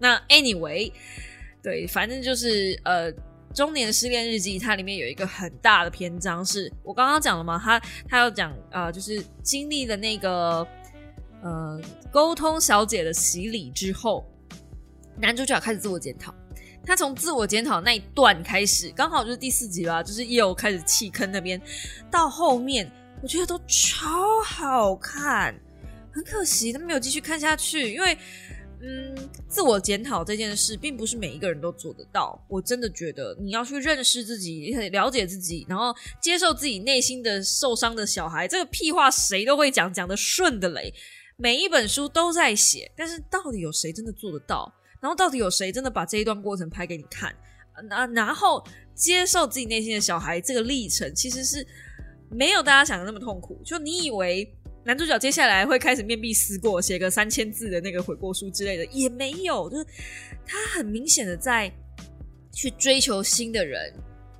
[0.00, 0.90] 那 Anyway，
[1.62, 3.12] 对，反正就是呃。
[3.52, 7.60] 中年失恋日记，它里面有一个很大的篇章，是我刚刚讲了吗？
[7.60, 10.64] 他他要讲啊，就是经历了那个
[11.42, 11.80] 呃
[12.12, 14.24] 沟通小姐的洗礼之后，
[15.18, 16.32] 男主角开始自我检讨。
[16.86, 21.60] 他从自我检讨那一段开始，刚好就是第四集吧，就是又开始弃坑那边，
[22.08, 22.88] 到后面
[23.20, 25.52] 我觉得都超好看，
[26.12, 28.16] 很可惜他没有继续看下去，因为。
[28.82, 29.14] 嗯，
[29.46, 32.42] 自我检讨这件事，并不是每一个人都做得到。
[32.48, 38.48] 我真的觉得，你要去认识自己，了解自己，然后接受自己内心的受伤的小孩。
[38.48, 40.94] 这个屁话谁都会讲，讲的顺的嘞。
[41.36, 44.72] 每一本书都在写，但是到底有谁真的做得到？
[44.98, 47.34] 然后到底有谁真的把这一段过程拍给你看？
[47.84, 51.66] 那然后接受自己内心的小孩，这个历程其实是
[52.30, 53.60] 没有大家想的那么痛苦。
[53.62, 54.50] 就你以为。
[54.84, 59.86] 男主角接下来会开始面壁思过，写个三千字的那个悔过书之类的，也没有，就是
[60.46, 61.70] 他很明显的在
[62.52, 63.92] 去追求新的人。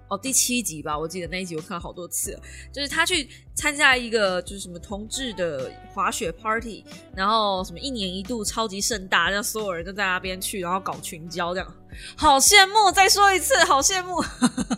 [0.08, 2.36] 哦，第七集吧，我记得那一集我看了好多次，
[2.72, 11.74] 就是他去参加一个就是什么同志的滑雪 party，然后什么一年一度超级盛大，让所有人都在那边去，然后搞群交这样，
[12.16, 12.90] 好羡慕！
[12.90, 14.20] 再说一次，好羡慕。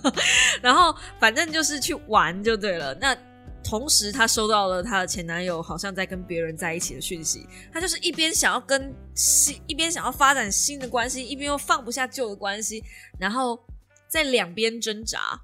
[0.60, 3.16] 然后反正就是去玩就对了，那。
[3.62, 7.46] 同时，她收到了她的前男友好像在跟别人在一起的讯息。
[7.72, 12.82] 她就是一边想要跟新，一边想要发展新的关系，一边又放不下旧的关系，
[13.18, 13.58] 然后
[14.08, 15.40] 在两边挣扎。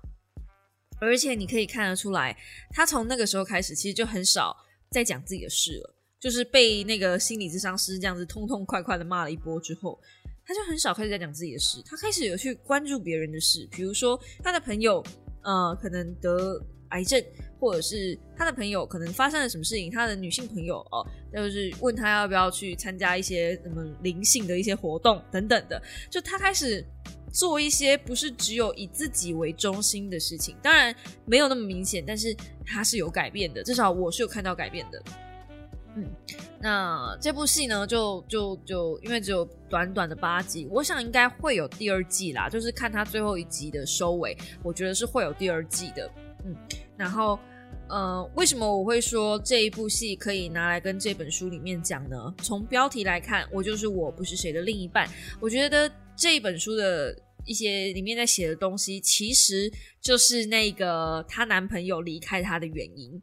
[1.00, 2.37] 而且你可以看得出来，
[2.70, 4.57] 她从那个时候开始，其实就很少
[4.90, 5.94] 在讲自己的事了。
[6.20, 9.98] 就是被那个心理咨商师这样子痛痛快快的骂了一波之后，
[10.44, 11.81] 她就很少开始在讲自己的事。
[11.85, 15.02] 她开始有去关注别人的事，比如说她的朋友，
[15.42, 16.61] 呃，可能得。
[16.90, 17.22] 癌症，
[17.61, 25.80] 或者是他的朋友可能发生了什么事情，他的女性朋友哦，就是问他要不要去参加一些什么灵性的一些活动等等的，
[26.11, 26.84] 就他开始
[27.32, 32.34] 做一些不是只有以自己为中心的事情，当然没有那么明显，但是
[32.64, 35.03] 他是有改变的，至少我是有看到改变的。
[35.97, 36.05] 嗯，
[36.61, 46.09] 那这部戏呢，就就就因为只有短短的八集，我想应该会有第二季啦，就是看他最后一集的收尾，我觉得是会有第二季的。
[46.45, 46.55] 嗯，
[46.99, 47.38] 然后
[47.88, 52.34] 呃，为什么我会说这一部戏可以拿来跟这本书里面讲呢？
[52.42, 55.09] 从标题来看，我就是我不是谁的另一半。
[55.40, 59.72] 我觉得这一本书的一些里面在写的东西，其实
[60.03, 63.22] 就是那个她男朋友离开她的原因。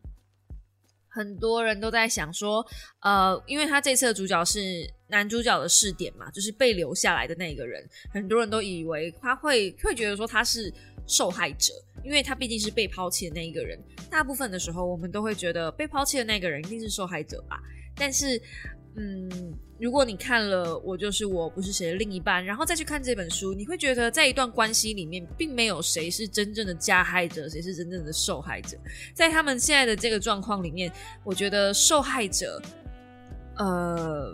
[1.15, 2.65] 很多人都在想说，
[2.99, 4.59] 呃，因为他这次的主角是
[5.07, 10.71] 男主角的试点嘛，就是被留下来的那个人，很多人都以为他会会觉得说他是
[11.07, 13.79] 受害者，因为他毕竟是被抛弃的那一个人。
[14.11, 17.61] 大部分的时候，我们都会觉得被抛弃的那个人一定是受害者吧。
[17.95, 18.41] 但是，
[18.97, 28.77] 嗯，如果你看了《我就是我不是谁的另一半》，然后再去看这本书，你会觉得在一段关系里面，并没有谁是真正的加害者，谁是真正的受害者。
[29.13, 30.89] 在他们现在的这个状况里面，
[31.25, 32.61] 我觉得受害者，
[33.57, 34.33] 呃，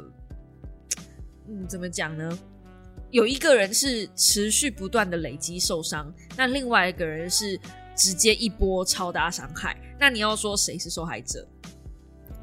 [1.47, 2.38] 嗯，怎么讲呢？
[3.09, 7.59] 有一个人是持续不断的累积受伤，那另外一个人是
[7.95, 9.76] 直接一波超大伤害。
[9.99, 11.47] 那你要说谁是受害者？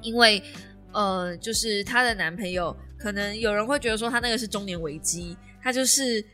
[0.02, 0.42] 因为。
[0.98, 6.24] 呃，就是她的男朋友，可能有人会觉得说她那个是中年危机，她就是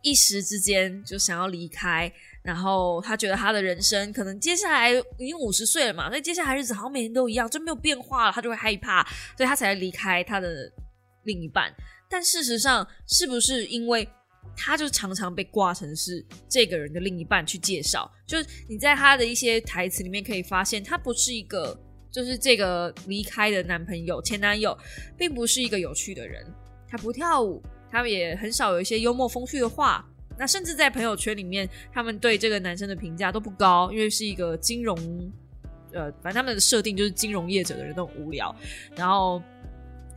[0.00, 2.08] 一时之间就想要离开，
[2.44, 9.02] 然后她觉得她的人生可能接下来已经五十岁了嘛，所以接下来日子好像每天都一样，就没有变化了，她就会害怕，
[9.36, 10.72] 所以她才离开她的
[11.24, 11.74] 另一半。
[12.08, 14.08] 但事实上，是不是因为
[14.56, 18.08] 他就常常被挂成是这个人的另一半去介绍？
[18.24, 21.76] 就是你在他的一些台词里面可以发现，他不是一个。
[22.12, 24.76] 就是这个离开的男朋友前男友，
[25.16, 26.44] 并不是一个有趣的人。
[26.86, 27.60] 他不跳舞，
[27.90, 30.06] 他们也很少有一些幽默风趣的话。
[30.38, 34.96] 那甚至在朋友圈里面，他们对这个男生的评价都不高，因为是一个金融，
[35.92, 38.54] 呃，反正他们的设定就是金融业者的人都很无聊。
[38.94, 39.42] 然后。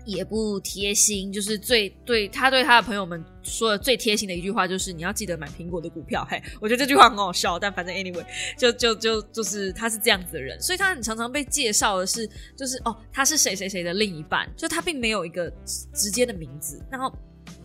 [0.06, 6.26] 也不贴心，就是最对他对他的朋友们说的最贴心的一句话，就是你要记得买苹果的股票。
[6.30, 8.24] 嘿，我觉得这句话很好笑，但反正 anyway，
[8.58, 15.52] 就就就就是他是这样子的人，所以他很常常被介绍的是，就是哦，他是谁谁谁的另一半，就他并没有一个
[15.94, 16.80] 直接的名字。
[16.92, 17.12] 然后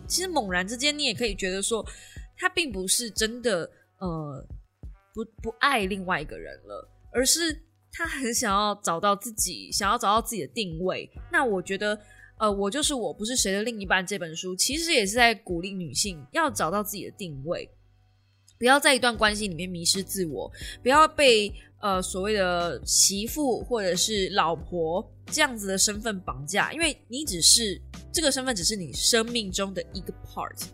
[0.07, 1.85] 其实猛然之间，你也可以觉得说，
[2.37, 3.69] 他并不是真的
[3.99, 4.43] 呃
[5.13, 7.61] 不不爱另外一个人了，而是
[7.91, 11.07] 他很想要找到自己，想要找到自己的定位。
[11.31, 11.99] 那我觉得。
[12.41, 17.69] 呃，我就是我不是谁的另一半这本书，其实也是在鼓励女性要找到自己的定位，
[18.57, 27.79] 不要在一段关系里面迷失自我，不要被呃所谓的媳妇或者是老婆这样子的身份绑架，因为你只是
[28.11, 30.65] 这个身份只是你生命中的一个 part。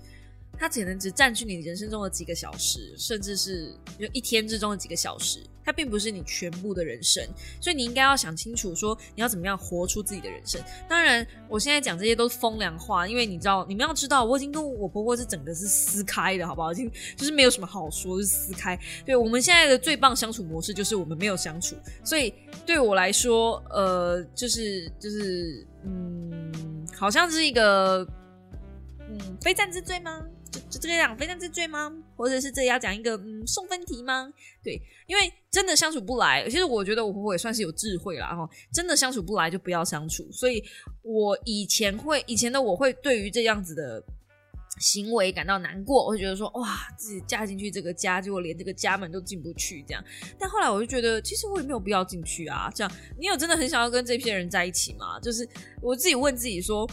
[0.59, 7.23] 它可能只占据你人生中的几个小时，甚至是就一天之中的几个小时，它并不是你全部的人生，
[7.61, 10.59] 所以你应该要想清楚，说你要怎么样活出自己的人生。
[10.89, 16.71] 当然，我现在讲这些都是风凉话，因为你知道，你们要知道，我已经跟我婆婆是整个是撕开的，好不好？
[16.71, 18.79] 已经就是没有什么好说，是撕开。
[19.05, 22.33] 对我们现在的最棒相处模式就是我们没有相处，所以
[22.65, 28.07] 对我来说，呃，就是就是，嗯，好像是一个，
[29.07, 30.25] 嗯，非战之罪吗？
[30.69, 31.91] 就这个讲非常之罪吗？
[32.15, 34.31] 或者是这要讲一个嗯送分题吗？
[34.63, 38.49] 对，因为真的相处不来，其实我觉得我婆婆也算是有智慧了哈。
[38.73, 40.27] 真的相处不来就不要相处。
[40.31, 40.63] 所以
[41.01, 44.03] 我以前会以前的我会对于这样子的
[44.79, 50.03] 行为感到难过，我会觉得说哇，自己嫁进去这个家，结果连这个家门都进不去这样。
[50.39, 52.71] 但后来我就觉得，其实我也没有必要进去啊。
[52.73, 55.19] 这样，你有真的很想要跟这批人在一起吗？
[55.19, 55.47] 就是
[55.81, 56.89] 我自己问自己说，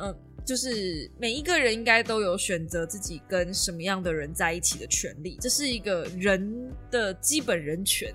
[0.00, 0.16] 嗯。
[0.46, 8.14] 就是每一个人应该都有选择自己跟什么样的人在一起的权利，这是一个人的基本人权。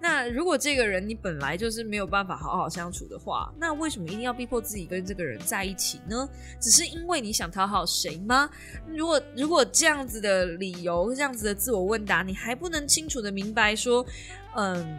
[0.00, 6.28] 那如果这个人你本来就是没有办法好好相处的话，那为什么一定要逼迫自己跟这个人在一起呢？
[6.60, 8.48] 只是因为你想讨好谁吗？
[8.88, 14.06] 如果如果这样子的理由，这样子的自我问答，你还不能清楚的明白说，
[14.56, 14.98] 嗯。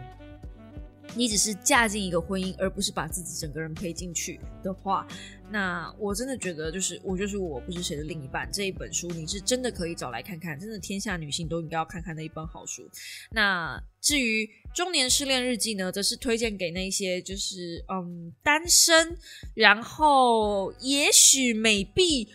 [1.16, 5.06] 你只是嫁进一个婚姻，而不是把自己整个人赔进去的话，
[5.50, 12.88] 那我真的觉得，就是我就是我不是谁的另一半这一本书，你是真的可以找来看看，真的天下女性都应该要看看的一本好书。
[13.30, 19.16] 那至于中年失恋日记呢，则是推荐给那些就是嗯单身，
[19.54, 22.28] 然后也许美币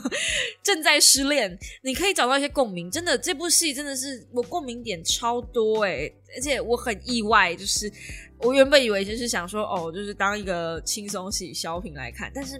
[0.64, 2.90] 正在失恋，你可以找到一些共鸣。
[2.90, 6.10] 真的，这部戏真的是我共鸣点超多哎。
[6.34, 7.92] 而且我很意外，就是
[8.38, 12.58] 我原本以为就是想说哦，就是当一个轻松喜小品来看，但是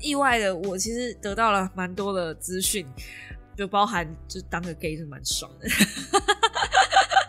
[0.00, 2.86] 意外的我其实得到了蛮多的资讯，
[3.58, 5.68] 就包含就当个 gay 是蛮爽的，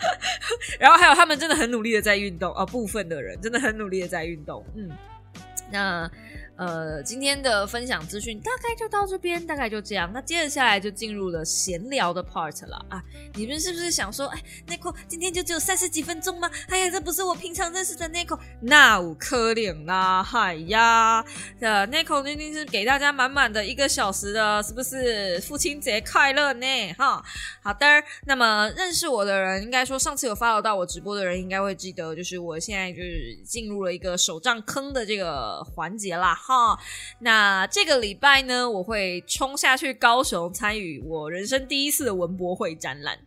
[0.79, 4.89] 然后还有他们真的很努力的在运动哦，部分的人真的很努力的在运动，嗯，
[5.71, 6.09] 那。
[6.61, 10.07] 呃，今天的分享资讯大概就到这边，大概就这样。
[10.13, 13.03] 那接着下来就进入了闲聊的 part 了啊！
[13.33, 16.47] 你们是不是想说，哎，Nico 今天就只有三十几分钟吗？
[16.69, 20.21] 哎呀，这不是我平常认识的 Nico，那我可怜啦！
[20.21, 21.25] 嗨呀，
[21.61, 25.39] 呃，Nico 一定是给大家满满的一个小时的，是不是？
[25.41, 26.93] 父亲节快乐呢！
[26.95, 27.23] 哈，
[27.63, 27.87] 好的。
[28.27, 36.35] 那么认识我的人，应该说上次有 follow 到我直播的人，应该会记得，就是我现在就是进入了一个手账坑的这个环节啦。
[36.35, 36.50] 哈，
[37.19, 43.17] 那这个礼拜呢，我会冲下去高雄参与我人生第一次的文博会展览。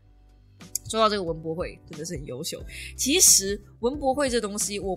[0.89, 2.63] 说到这个文博会，真的是很优秀。
[2.97, 4.97] 其实文博会这东西，我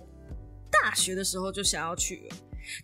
[0.70, 2.36] 大学的时候就想要去了，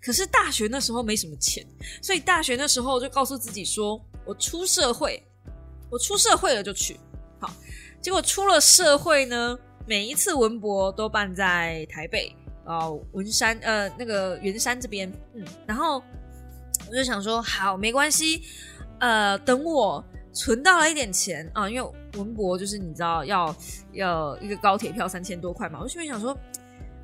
[0.02, 1.64] 可是大学那时候没什么钱，
[2.02, 5.22] 所以大学那时候就告诉自己说，我出社会，
[5.90, 6.98] 我出社会了就去。
[7.38, 7.52] 好，
[8.00, 12.34] 结果出了社会呢，每一次文博都办在台北。
[12.64, 16.02] 哦，文山呃，那个圆山这边，嗯，然后
[16.88, 18.42] 我就想说，好，没关系，
[19.00, 23.54] 呃，等我存到了一点钱啊，因为文博就是你知道要
[23.92, 26.36] 要一个高铁票三千多块嘛，我心里想说，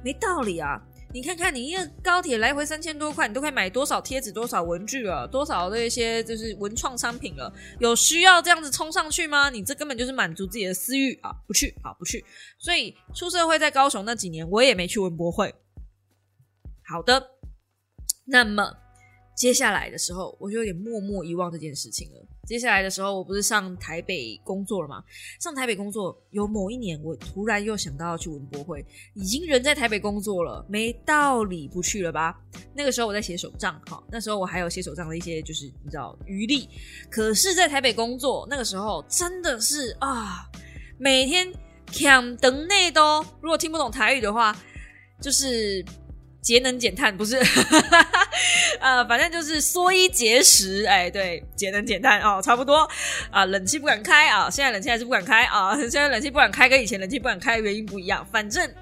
[0.02, 0.80] 没道理啊。
[1.12, 7.52] 你看看，你一个高铁来回三千多块，你都可以买多少贴纸、多少文具了，多少的一些就是文创商品了？
[7.80, 9.50] 有需要这样子冲上去吗？
[9.50, 11.34] 你这根本就是满足自己的私欲啊！
[11.48, 12.24] 不去，啊不去。
[12.58, 15.52] 所以出社会在高雄那几年，我也没去文博会。
[16.84, 17.30] 好的，
[18.26, 18.76] 那么。
[19.40, 22.22] 接下来的时候，我就有点默默遗忘这件事情了。
[22.46, 25.02] 接下来的时候，我不是上台北工作了吗？
[25.40, 28.84] 上台北工作，有某一年，我突然又想到要去文博会，
[29.14, 32.38] 已经人在台北工作了，没道理不去了吧？
[32.76, 36.68] 那个时候我在写手账，哈，那时候我还有写手账的一些，就是你知道余力。
[37.10, 40.46] 可是，在台北工作，那个时候真的是啊，
[40.98, 41.50] 每天
[41.86, 44.54] 抢等内都，如果听不懂台语的话，
[45.18, 45.82] 就是。
[46.40, 47.36] 节能减碳不是，
[48.80, 52.88] 呃，反正就是缩衣节食，哎，对，节能减碳哦，差不多
[53.30, 53.44] 啊。
[53.44, 55.76] 冷气不敢开啊，现在冷气还是不敢开啊。
[55.76, 58.26] 现在冷气不敢开，跟以前冷气不敢开的原因不一样。
[58.32, 58.72] 反正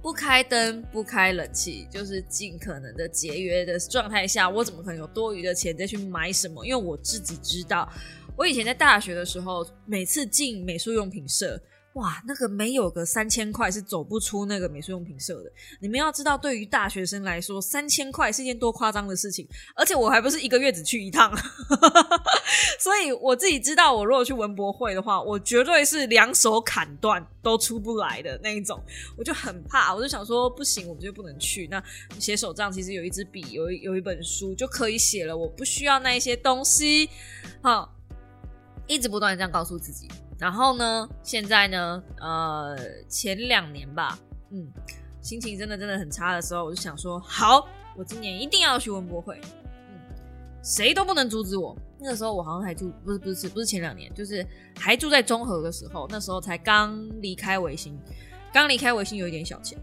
[0.00, 6.64] 不开灯、不开冷气，就是尽可能的节约的状态下，我怎么可能有多余的钱再去买什么？
[6.64, 7.86] 因为我自己知道，
[8.36, 11.60] 我以前在大学的时候，每次进美术用品社。
[11.98, 15.50] 哇，那个没有个三千块是走不出那个美术用品社的。
[15.80, 19.48] 你们要知道，对于大学生来说，三千块是件多夸张的事情。
[19.74, 21.36] 而且我还不是一个月只去一趟，
[22.78, 28.80] 所以我自己知道，我如果去文博会的话，我绝对是两手砍断都出不来的那一种。
[29.16, 31.66] 我就很怕，我就想说，不行，我们就不能去。
[31.66, 31.82] 那
[32.20, 37.10] 写手账其实有一支笔，有有一本书就可以写了，我不需要那一些东西。
[37.60, 37.92] 好，
[38.86, 40.08] 一直不断这样告诉自己。
[40.38, 41.08] 然后呢？
[41.22, 42.02] 现在呢？
[42.20, 42.76] 呃，
[43.08, 44.16] 前两年吧，
[44.50, 44.68] 嗯，
[45.20, 47.66] 心情真的真的很差的时候，我就想说，好，
[47.96, 49.40] 我今年一定要去文博会，
[49.88, 49.98] 嗯，
[50.62, 51.76] 谁都不能阻止我。
[51.98, 54.46] 那个时候我好像还住，不是不是不是前两年，就是
[54.78, 57.98] 还住在中和的时候，那时候才刚离开维新，
[58.52, 59.76] 刚离开维新有一点小钱，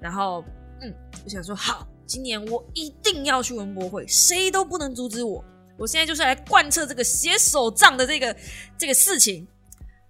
[0.00, 0.42] 然后
[0.80, 0.90] 嗯，
[1.22, 5.44] 我想说，好，今年我一定要去文博会，谁都不能阻止我。
[5.76, 8.34] 我现在就是来贯彻这个写手账的这个
[8.78, 9.46] 这个事情。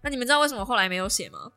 [0.03, 1.53] 那你们知道为什么后来没有写吗？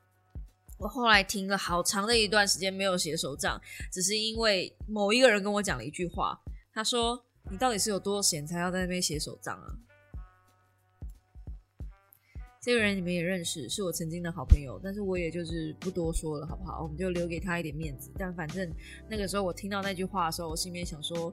[0.77, 3.61] 我后来停了好长的一段时间没有写手账，
[3.91, 6.41] 只是因为某一个人跟我讲了一句话，
[6.73, 9.77] 他说：“你到底是有多闲才要在那边写手账啊？”
[12.59, 16.81] 这个人你们也认识，是我曾经的好朋友，但是我也就是不多说了，好不好？
[16.81, 18.11] 我们就留给他一点面子。
[18.17, 18.67] 但反正
[19.07, 21.31] 那个时候我听到那句话的时候，我心里面想说：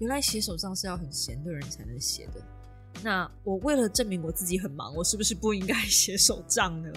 [0.00, 2.42] 原来写手账是要很闲的人才能写的。
[3.02, 6.92] 那我为了证明我自己很忙，我是不是不应该 写手账呢？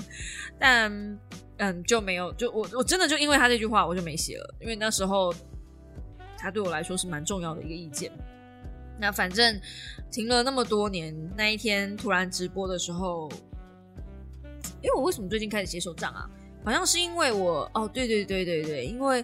[0.60, 1.20] 但
[1.58, 4.56] 嗯，就没有，就我我真的就因为他这句话，我就没写了。
[4.60, 5.34] 因为那时候
[6.38, 8.12] 他对我来说是蛮重要的一个意见。
[9.00, 9.60] 那反正
[10.12, 13.32] 停了那么多年，那一天突然直播的时候，
[14.82, 16.30] 因为我为什么最近开始写手账啊？
[16.66, 19.24] 好像是因为我哦，对对对对对，因为。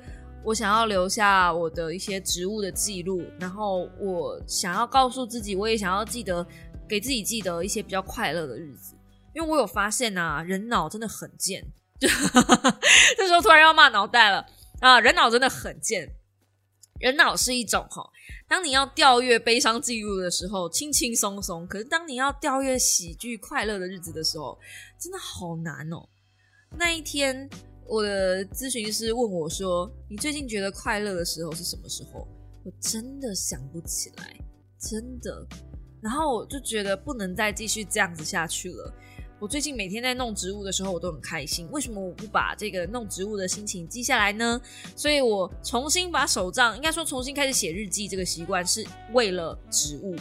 [0.49, 6.43] 我想要留下我的一些植物的记录，然后我想要告诉自己，我也想要记得
[6.87, 8.95] 给自己记得一些比较快乐的日子，
[9.35, 11.63] 因为我有发现呐，人脑真的很贱，
[12.01, 12.07] 就
[13.15, 14.43] 这时候突然要骂脑袋了
[14.81, 14.99] 啊！
[14.99, 16.09] 人脑真的很贱，
[16.99, 18.09] 人脑是一种哈，
[18.47, 24.57] 当你要调阅悲伤记录的时候，轻轻松松；可是当你要调阅喜剧快乐的日子的时候，
[24.99, 26.09] 真的好难哦。
[26.75, 27.47] 那一天。
[27.89, 32.27] 我的咨询师问我说：“你最近觉得快乐的时候是什么时候？”
[32.63, 34.35] 我真的想不起来，
[34.79, 35.47] 真的。
[36.01, 38.93] 然后我就觉得不能再继续这样子下去了。
[39.39, 41.67] 我最近每天在弄植物的时候，我都很开心。
[41.71, 44.61] 为什么我不把这个弄植物的心情记下来呢？
[44.95, 50.15] 所以我重新把手账，应该说重新开始写日记这个习惯，是为了植物。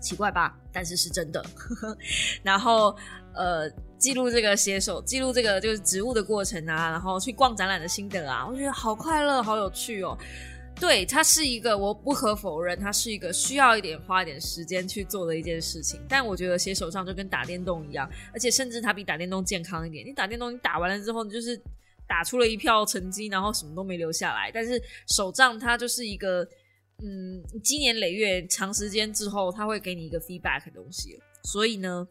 [0.00, 0.56] 奇怪吧？
[0.72, 1.44] 但是是真的。
[2.42, 2.96] 然后
[3.34, 3.68] 呃，
[3.98, 10.16] 记录这个写手，记录这个就是植物的过程啊，然后去逛展览的心得啊，我觉得好快乐，好有趣哦。
[10.80, 16.00] 对，它是一个我不可否认，它是一个需要一点花一点时间去做的一件事情。
[16.08, 20.06] 但我觉得写手账就跟打电动一样，而且甚至它比打电动健康一点。
[20.06, 21.60] 你打电动，你打完了之后，你就是
[22.06, 24.52] 打出了一票成绩，然后什么都没留下来。
[24.54, 26.46] 但是手账它就是一个，
[27.02, 31.18] 嗯，积年累月、长时间之后，它会给你一个 feedback 的东西。
[31.42, 32.06] 所以呢，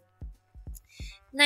[1.38, 1.46] 那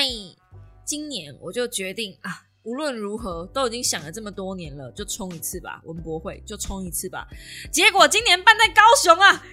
[0.86, 2.44] 今年我就决定啊。
[2.64, 7.28] 无论如何，都已经想了这么多年了，就冲一次吧，文博会就冲一次吧。
[7.72, 9.44] 结果今年办在高雄啊，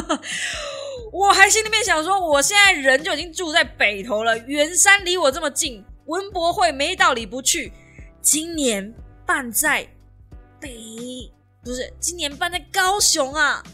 [1.10, 7.72] 我还心里面想说，我现在人就已经住在北头了，圆山离我这么近，文博会没道理不去。
[8.20, 8.94] 今年
[9.24, 9.88] 办在
[10.60, 11.32] 北，
[11.64, 13.64] 不是今年办在高雄啊，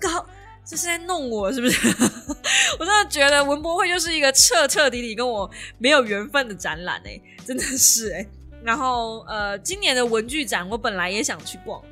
[0.00, 0.26] 高。
[0.64, 1.88] 这是在弄我是不是？
[2.78, 8.26] 我真的觉得文博会就是一个彻彻底底跟我没有缘分的展览哎，真的是哎。
[8.62, 11.82] 然后呃，今年的文具展我本来也想去逛，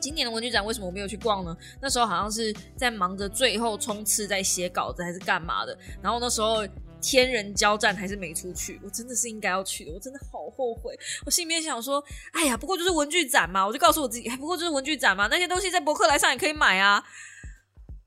[0.00, 1.56] 今年的文具展为什么我没有去逛呢？
[1.80, 5.78] 那时候好像是在忙着最后冲刺，在写稿子还是干嘛的。
[6.02, 6.66] 然后那时候
[7.00, 10.98] 天人交战还是没出去，我真的是应该要去的，我真的好后悔。
[11.24, 12.02] 我心里面想说，
[12.32, 17.02] 哎呀，不过就是文具展嘛，我就告诉我自己，哎，不过就是文具展嘛，那些东西在博客来上也可以买啊。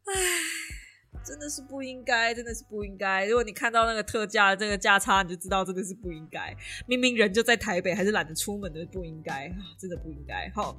[0.06, 3.26] 唉，真的是不应该，真的是不应该。
[3.26, 6.56] 如果你看到那个特价这个价差，你就知道真的是不应该。
[6.88, 9.48] 明明人就在台北，还是懒得出门的，不应该，
[9.78, 10.52] 真的不应该。
[10.56, 10.76] 好。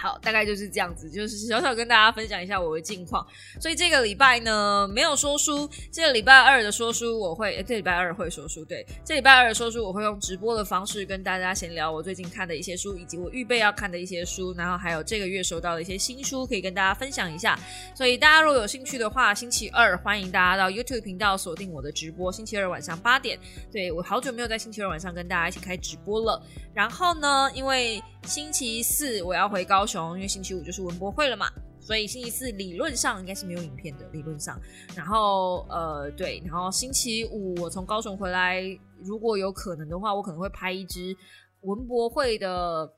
[0.00, 3.26] 好，大概就是这样子，就是小小跟大家分享一下我的近况。
[3.60, 5.68] 所以这个礼拜呢，没有说书。
[5.92, 8.64] 这个礼拜二的说书，我会，这礼拜二会说书。
[8.64, 17.58] 对，这礼拜二的说书，我会用直播的方式跟大家闲聊我最近看的一些书，以及我预备要看的一些书，然后还有这个月收到的一些新书，可以跟大家分享一下。
[17.94, 22.30] 所以大家如果有兴趣的话，星期二欢迎大家到 YouTube 频道锁定我的直播。
[22.30, 23.38] 星期二晚上八点，
[23.72, 26.40] 对我好久没有在星期二晚上跟大家一起开直播了。
[26.72, 31.50] 然后呢，因为星期四我要回高雄，因为星期五就是文博会了嘛，
[31.80, 34.60] 所以星期四理论上应该是没有影片的，理论上。
[34.94, 38.62] 然后呃，对，然后星期五我从高雄回来，
[39.00, 41.16] 如果有可能的话，我可能会拍一支
[41.62, 42.92] 文博会的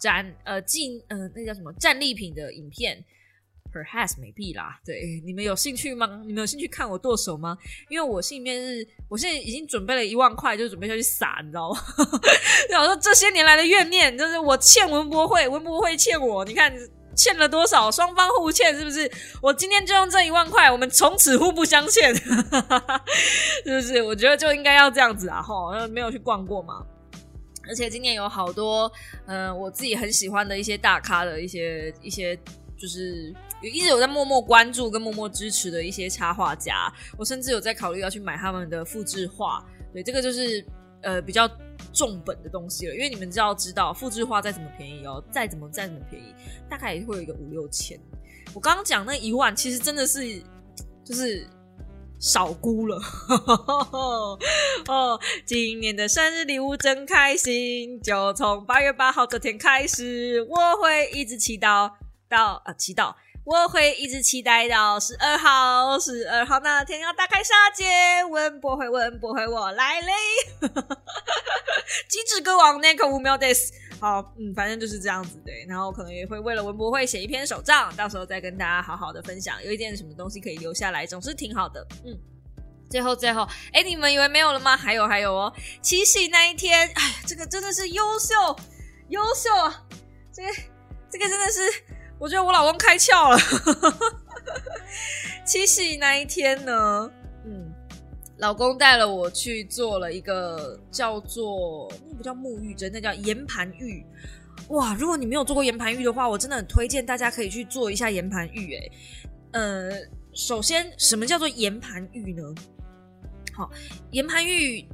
[0.00, 3.04] 展呃进呃那叫什么战利品的影片。
[3.72, 6.20] Perhaps 没必啦，对，你们有兴趣吗？
[6.26, 7.56] 你们有兴趣看我剁手吗？
[7.88, 11.80] 因为我心里面是，我现在已经准备了一万块，就准备下去撒，你知道吗？
[12.78, 16.70] 我说这些年来的怨念，就是我欠文博会，文博会欠我，你看
[17.16, 19.10] 欠了多少，双方互欠，是不是？
[19.40, 22.14] 我今天就用这一万块，我们从此互不相欠，
[23.64, 24.02] 是不是？
[24.02, 25.40] 我觉得就应该要这样子啊！
[25.40, 26.84] 哈，没有去逛过嘛，
[27.66, 28.92] 而且今年有好多，
[29.24, 32.36] 嗯，我自己很喜欢的一些大咖的一些一些，
[32.76, 33.34] 就是。
[33.62, 39.64] 有一直有在默默关注跟默默支持的一些插画家，我甚至有在考虑要去买他们的复制画。
[39.94, 40.64] 对，这个就是
[41.02, 41.48] 呃比较
[41.92, 46.34] 重本的东西了，因为你们知道，知道复制画再怎么便宜哦，再怎么再怎么便宜，
[46.68, 47.98] 大概也会有一个五六千。
[48.52, 50.42] 我刚刚讲那一万，其实真的是
[51.04, 51.46] 就是
[52.18, 53.00] 少估了。
[54.88, 61.92] 哦，今年的生日礼物真开心，就从八月八号这天开始，我会一直祈祷
[62.28, 63.14] 到啊祈祷。
[63.44, 70.12] 我会一直期待到十二号，十二号那天要打开杀戒，文博会，文博会，我来嘞！
[72.08, 75.50] 机智歌王 Nico 五秒 days，好，嗯，反正就是这样子的。
[75.68, 79.60] 然后可能也会为了文博会写一篇手账，到时候再跟大家好好的分享。
[79.64, 81.84] 有一件什么东西可以留下来，总是挺好的。
[82.04, 82.16] 嗯，
[82.88, 84.76] 最后最后，哎，你们以为没有了吗？
[84.76, 88.56] 还有还有哦，七夕那一天，哎，这个真的是优秀，
[89.08, 89.50] 优秀！
[90.32, 90.48] 这个
[91.10, 91.60] 这个真的是。
[92.22, 93.36] 我觉得我老公开窍了。
[95.44, 97.10] 七夕那一天呢，
[97.44, 97.74] 嗯，
[98.38, 104.06] 老公带了我去做了一个叫做那不叫沐浴针，那叫岩盘浴。
[104.68, 108.76] 哇，如果你没有做过岩盘浴的话，我真的很推荐大家可以去做一下岩盘浴。
[108.76, 108.88] 哎，
[109.54, 109.90] 呃，
[110.32, 112.42] 首先什么叫做岩盘浴呢？
[113.52, 113.68] 好，
[114.12, 114.86] 岩盘浴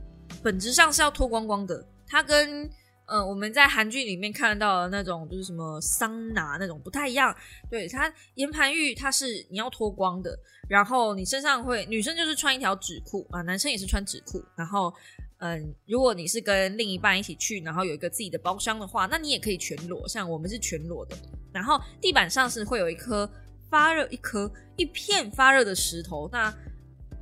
[0.43, 2.71] 本质上是要脱光光的，它跟
[3.09, 7.35] 嗯，我们在韩剧里面看到的那种就是什么桑拿那种不太一样。
[7.71, 10.39] 对它岩盘浴，它是你要脱光的，
[10.69, 14.45] 然后你身上会女生就是穿一条纸裤啊，男生也是穿纸裤。
[14.55, 14.93] 然后
[15.39, 21.17] 嗯，如果你是跟另一半一起去，然后有一个自己的包厢的话，那你也可以全裸，像我们是全裸的。
[21.51, 23.31] 然后地板上是会有一颗
[23.71, 26.55] 发热一颗一片发热的石头，那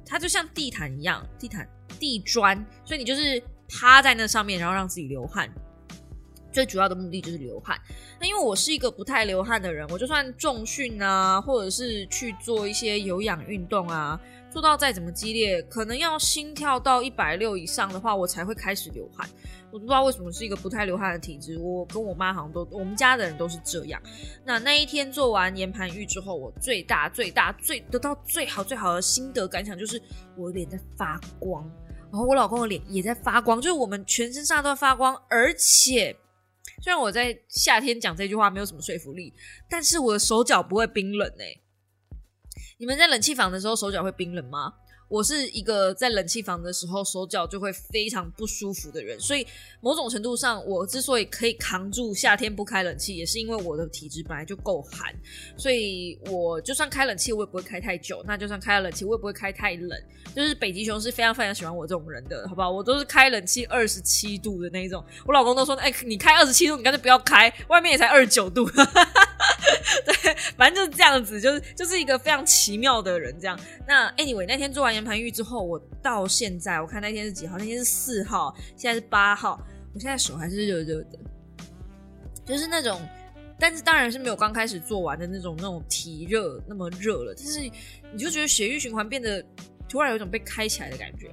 [0.04, 1.68] 它就像地毯一样，地毯
[2.00, 5.48] 地砖，所以你就是趴在那上面，然后让自己流汗。
[6.56, 7.78] 最主要的目的就是流汗。
[8.18, 14.18] 那因为我是一个不太流汗的人，我就算重训啊，或者是去做一些有氧运动啊，
[14.50, 19.28] 做到再怎么激烈，可能要心跳到一百六以上的话，我才会开始流汗。
[19.70, 24.00] 我不知道为什么是一个不太流汗的体质，我跟我妈好像都，我们家的人都是这样。
[24.42, 30.00] 那那一天做完岩盘浴之后，我最大最大最得到最好最好的心得感想就是
[30.38, 31.70] 我脸在发光，
[32.10, 36.16] 然后我老公的脸也在发光，就是我们全身上下都在发光，而且。
[36.82, 39.32] 虽然我在夏天讲这句话没有什么说服力，
[39.68, 41.60] 但是我的手脚不会冰冷哎。
[42.78, 44.74] 你们在冷气房的时候手脚会冰冷吗？
[45.08, 49.46] 我是一个在冷气房的时候手脚就会非常不舒服的人，所以
[49.80, 55.14] 某种程度上，我之所以可以扛住夏天不开冷气，也是因为我的体质本来就够寒，
[55.56, 59.98] 所以我就算开冷气，我也不会开太久；那就算开了冷气，我也不会开太冷。
[60.34, 62.70] 就是北极熊是非常非常喜欢我这种人的，好不好？
[62.70, 68.68] 我都是开冷气二十七度的那一种，我老公都说：“哎，你开二十七度，你干脆不要开，外面也才二十九度。
[70.04, 73.34] ”对，反正就是这样子，就是就是一个非常奇妙的人。
[73.40, 77.56] 这样，那 anyway 那天做完岩盘浴之后，我到现在我看那天是几号？
[77.58, 79.60] 那天是四号，现在是八号，
[79.94, 81.18] 我现在手还是热热的，
[82.44, 83.00] 就是那种，
[83.58, 87.34] 但是当然是没有刚开始做完的那种那种体热那么热了。
[87.36, 87.60] 但是
[88.12, 89.44] 你就觉得血液循环变得
[89.88, 91.30] 突然有一种被开起来的感觉。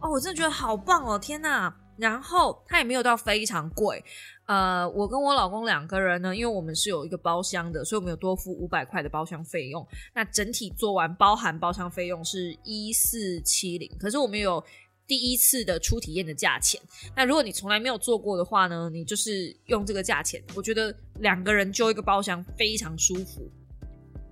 [0.00, 1.18] 哦，我真的觉得好棒哦！
[1.18, 4.02] 天哪，然后它也没有到非常贵。
[4.46, 9.86] 呃，我跟我老公两个人呢，因为我们是有一个包厢的，所以我们有多付五百块的包厢费用。
[10.14, 14.64] 那整体做完包含包厢费用是一四七零，可是我们有
[15.06, 16.80] 第一次的初体验的价钱。
[17.14, 23.50] 那如果你从来没有做过的话呢，你就是用这个价钱，我觉得两个人揪一个包厢非常舒服。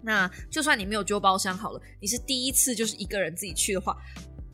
[0.03, 3.95] 那就算你没有揪包厢好了，你是第一次就是一个人自己去的话，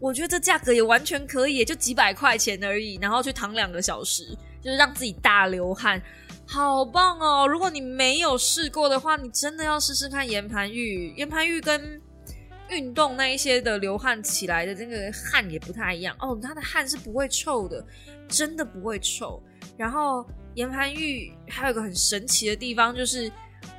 [0.03, 4.37] 我觉得这价格也完全可以，就几百块钱而已，然后去躺两个小时。
[4.61, 6.01] 就是让自己大流汗，
[6.47, 7.45] 好棒哦！
[7.49, 11.13] 如果你没有试过的话，你真的要试试看岩盘浴。
[11.17, 12.01] 岩盘浴跟
[12.69, 17.85] 运动那一些的流汗起来的这个汗也不太一样哦，它的汗是不会臭的，
[18.29, 19.43] 真的不会臭。
[19.77, 20.25] 然后
[20.55, 23.29] 岩盘浴还有一个很神奇的地方，就是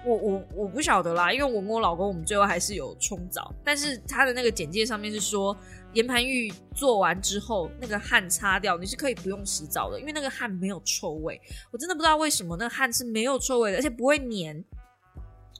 [0.05, 5.55] 我我我不晓得啦，因为我跟我老公我们最后还是有冲澡，但是他的那个简介上面是说。
[5.93, 11.39] 岩盘浴做完之后，那个汗擦掉，你是可以不用洗澡的，因为那个汗没有臭味。
[11.69, 14.65] 我真的不知道为什么那个汗是没有臭味的，而且不会黏。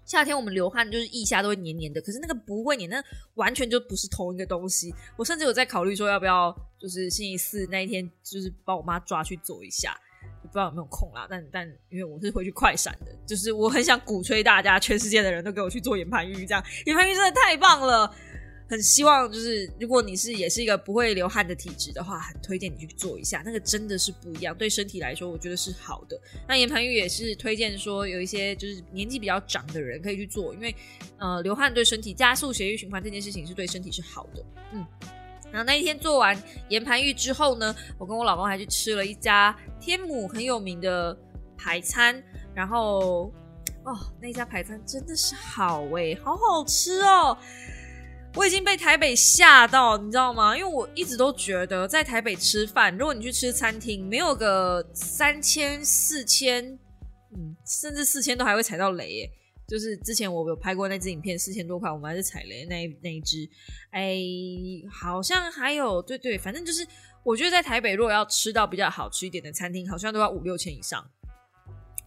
[0.05, 2.99] 夏天我们流汗就是腋下都会黏黏的，可是那个不会黏，那
[3.35, 4.91] 完全就不是同一个东西。
[5.15, 9.95] 我甚至有在考虑说要不要，就是星期四那一天，就是把我妈抓去做一下，
[10.53, 11.27] 不知道有没有空啦。
[11.29, 18.09] 但但因为我是会去快闪的，就是我很想鼓吹大家，全世界的人都给我去做岩盘浴，这样岩盘浴真的太棒了。
[18.65, 26.19] 很希望就是，如果你是也是一个不会流汗的体质的话，很推荐你去做一下，那个真的是不一样，对身体来说，我觉得是好的。
[26.47, 30.73] 那岩盘浴也是推荐说，有一些就是年纪比较长的人可以去做，因为
[31.19, 34.43] 呃，流汗对身体加速血液循环这件事情是对身体是好的。
[34.71, 34.83] 嗯，
[35.53, 36.35] 然后那一天做完
[36.67, 41.15] 岩盘浴之后呢，我跟我老公还去吃了一家天母很有名的
[41.55, 42.21] 排餐，
[42.55, 43.31] 然后
[43.85, 47.37] 哦，那家排餐真的是好哎，好好吃哦。
[48.35, 50.57] 我已经被台北吓到，你知道吗？
[50.57, 56.65] 因为我一直都觉得在台北吃饭，如果你去吃餐厅，没有个三千、四千，
[57.35, 59.07] 嗯，甚至四千都还会踩到雷。
[59.11, 59.31] 耶。
[59.67, 63.49] 就是之前我有拍过那支影片，四千多块，我们还是踩雷那那一支。
[63.91, 64.17] 哎，
[64.91, 66.87] 好像还有，对对，反正就是
[67.23, 71.09] 我觉得在台北，如果要吃到比较好吃一点的餐厅，好像都要五六千以上。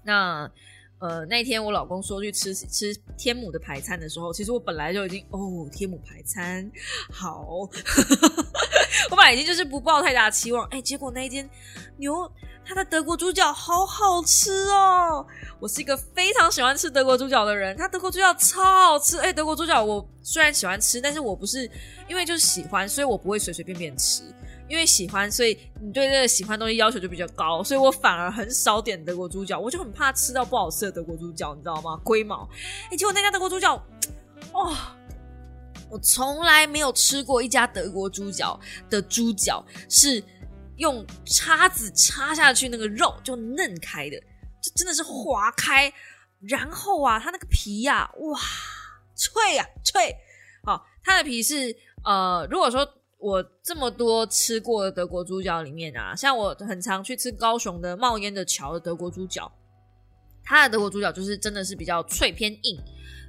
[0.05, 0.51] 那。
[0.99, 6.73] 呃，那天我老公说去吃吃天母的排餐的时候，其实我本来就已经哦，天母排餐
[7.11, 7.45] 好，
[9.11, 11.47] 我本来已经就是不抱太大期望，哎，结果那一间
[11.99, 12.15] 牛，
[12.67, 15.25] 它的德国猪脚好好吃哦！
[15.61, 21.71] 我是一个非常喜欢吃德国猪脚的人，它德国猪脚超好吃，哎，德国猪脚我虽然喜欢吃，但是我不是
[22.09, 24.23] 因为就是喜欢，所以我不会随随便便吃。
[24.69, 31.97] 因为喜欢，所以你对这个喜欢东西要求就比较高，所以我反而很少点德国猪脚，我就很怕吃到不好吃的德国猪脚，你知道吗？
[32.03, 32.49] 龟毛！
[32.91, 33.81] 哎，结果那家德国猪脚，
[34.55, 34.77] 哇，
[35.89, 38.59] 我从来没有吃过一家德国猪脚
[38.91, 40.21] 的猪脚是
[40.77, 44.17] 用叉子插下去，那个肉就嫩开的，
[44.63, 45.93] 就真的是划开，
[46.41, 48.41] 然后啊，它那个皮呀，哇，
[49.15, 50.15] 脆呀脆，
[50.65, 52.87] 好，它的皮是呃，如果说。
[53.19, 59.51] 我这么多吃过的德国猪脚里面啊，像我很常去吃高雄的冒烟的桥的德国猪脚，
[60.45, 62.79] 它的德国猪脚就是真的是比较脆偏硬，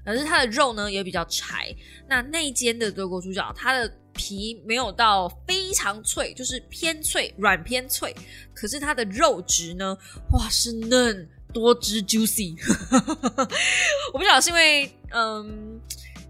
[0.06, 1.74] 可是它的肉呢也比较柴。
[2.06, 8.14] 那那间的德国猪脚，它的皮没有到非常脆，就是偏脆，软偏脆。
[8.54, 9.98] 可是它的肉质呢，
[10.34, 12.58] 哇，是嫩多汁 juicy。
[14.12, 15.80] 我不晓得是因为嗯。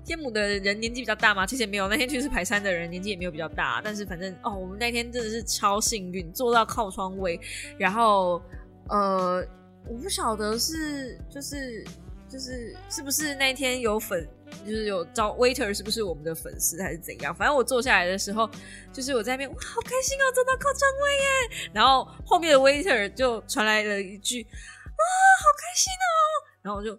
[0.08, 1.46] 天母的人年纪比较大吗？
[1.46, 7.38] 其实没有，那天去是排山的人年纪也没有比较大，但是反正哦，我们那天真的是超幸运，坐到靠窗位，
[7.78, 8.42] 然后
[8.88, 9.46] 呃，
[9.86, 11.84] 我不晓得是就是
[12.30, 14.26] 就是是不是那天有粉，
[14.66, 17.34] 就是有招 waiter 是不是我们的粉丝还是怎样？
[17.34, 18.50] 反正我坐下来的时候，
[18.94, 21.70] 就是我在那边哇，好开心哦，坐到靠窗位耶！
[21.74, 25.04] 然后后面的 waiter 就传来了一句哇，
[25.40, 26.16] 好开心哦，
[26.62, 26.98] 然后我就。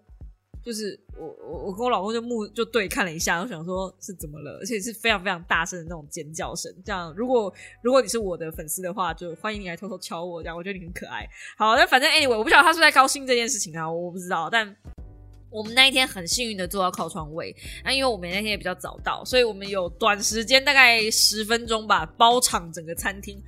[0.61, 6.71] 就是我我我跟我老公就目就对看了一下，我想说是怎么了，而且是非常非常大声的那种尖叫声。
[6.85, 11.27] 这样，如果如果你是我的粉丝的话，就欢迎你来偷偷敲我，这样我觉得你很可爱。
[11.57, 14.51] 好，那反正 anyway，我不晓得他是在高兴这件事情啊，我不知道。
[14.51, 14.77] 但
[15.51, 23.43] 我们那一天很幸运的坐到靠窗位，那因为我们那天也比较早到，所以我们有短时间大概十分钟吧，包场整个餐厅。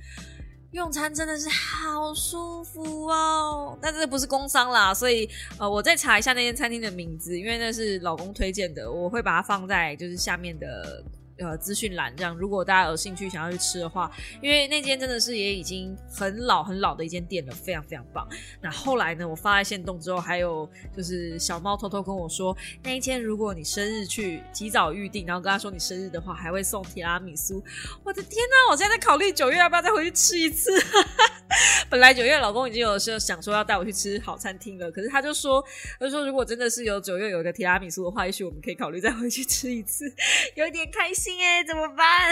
[0.71, 11.03] 用餐真的是好舒服哦，但这不是工伤啦，所以呃，我再查一下那间餐厅的名字，因为那是老公推荐的，我会把它放在就是下面的。
[11.41, 14.11] 呃，资讯栏这样，如果大家有兴趣想要去吃的话，
[14.41, 18.27] 因为那间真的是也已经很老很老的一间店了，非常非常棒。
[18.61, 27.63] 那后来呢，我发在线动之后，还有就是小猫偷偷跟我说，那一天如果你生日去提早预定，然后跟他说你生日的话，还会送提拉米苏。
[28.03, 30.71] 我的天哪，我现在在考虑九月要不要再回去吃一次。
[31.89, 35.63] 本来九月老公已经有时候想说要带我去吃好餐厅了，可是他就说，
[35.99, 40.05] 他说如果真的是有九月有一个提拉米苏的话，也许我们可以考虑再回去吃一次，
[40.55, 41.30] 有点开心。
[41.39, 42.31] 哎，怎么办？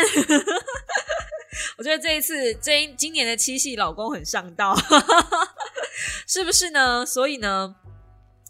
[1.78, 4.76] 我觉得这一次，这今年的七夕，老公很上道，
[6.28, 7.06] 是不是呢？
[7.06, 7.76] 所以呢，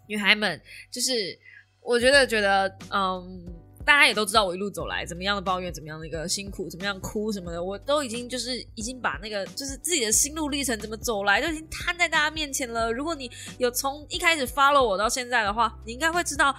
[0.08, 1.38] 女孩们，就是
[1.82, 3.46] 我觉得，觉得，嗯，
[3.86, 12.92] 大家也都知道我一路走来怎么样的抱怨，怎么样的一个辛苦，怎么样哭什么的，我都已经就是已经把那个就是自己的心路历程怎么走来，都已经摊在大家面前了。
[12.92, 16.56] 如果你有从一开始 follow 我到现在的话，你应该会知道。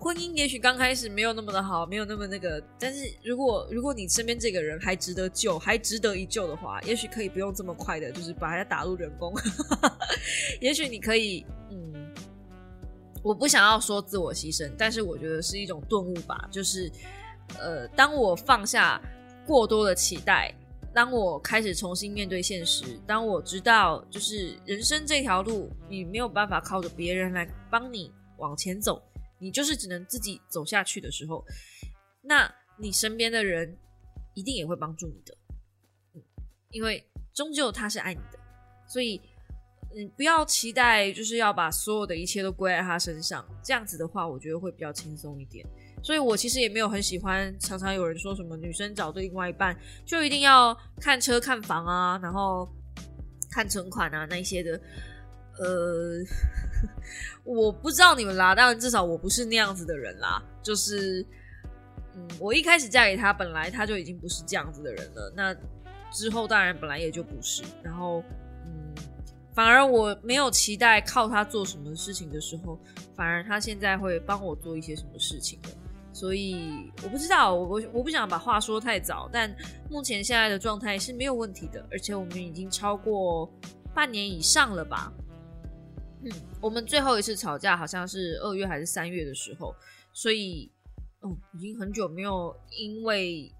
[0.00, 9.34] 婚姻也许刚开始没有那么的好，没有那么那个，但是如果如果你身边这个人还值得救，还值得一救的话，也许可以不用这么快的，就是把他打入人工。
[10.62, 12.14] 也许你可以，嗯，
[13.24, 16.48] 我不想要说自我牺牲，但是我觉得是一种顿悟吧。
[16.50, 16.88] 就是，
[17.58, 19.02] 呃，当我放下
[19.44, 20.54] 过多的期待，
[20.94, 29.02] 当我开始重新面对现实，当我知道，就是人生这条路，你没有办法靠着别人来帮你往前走。
[29.38, 31.44] 你就是只能自己走下去的时候，
[32.22, 33.76] 那你身边的人
[34.34, 35.36] 一定也会帮助你的，
[36.14, 36.22] 嗯，
[36.70, 38.38] 因为终究他是爱你的，
[38.86, 39.20] 所以
[39.96, 45.66] 嗯，不要期待就是要把所有的一切都归在他身上，这样子的话，我觉得会比较轻松一点。
[46.02, 52.68] 所以我其实也没有很喜欢，常常有人说什么女生找对另外一半就一定要看车看房啊，然后
[53.50, 54.80] 看存款啊那些的。
[55.60, 56.22] 呃，
[57.44, 60.42] 我不知道你们啦，当然至少我不是那样子的人啦。
[60.62, 61.24] 就是，
[62.14, 65.32] 嗯，我一开始嫁给他，本来他就已经不是这样子的人了。
[65.34, 65.54] 那
[66.12, 67.62] 之后当然本来也就不是。
[67.82, 68.22] 然后，
[68.66, 68.94] 嗯，
[69.54, 72.78] 反而我没有期待靠他做什么事情的时候，
[73.14, 75.68] 反而他现在会帮我做一些什么事情了。
[76.12, 79.54] 所以我不知道，我我不想把话说太早，但
[79.88, 83.48] 目前现在的状态是没有问题的，而且我们已经超过
[83.94, 85.12] 半年以上了吧。
[86.22, 89.74] 嗯，我们最后一次吵架好像是二月还是三月的时候，
[90.12, 90.70] 所以，
[91.22, 93.52] 嗯，已经很久没有因为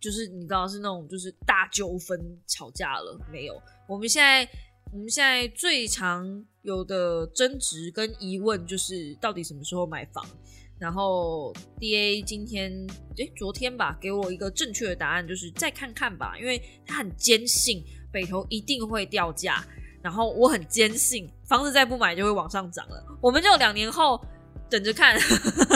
[0.00, 3.60] 就是你知道是那种就是大纠纷吵架了没有？
[3.88, 4.48] 我们现在
[4.92, 10.24] 我们现在最常有的争执跟疑问就是到底什么时候买房？
[10.78, 12.70] 然后 D A 今天
[13.16, 19.64] 诶昨天吧给我一个正确的答案，就是再看看吧，因为他很坚信北投一定会掉价。
[20.04, 23.02] 然后我很坚信，房子再不买就会往上涨了。
[23.22, 24.20] 我们就两年后
[24.68, 25.18] 等着看，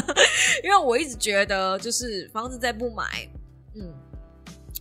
[0.63, 3.27] 因为我一直觉得，就是房子再不买，
[3.75, 3.91] 嗯，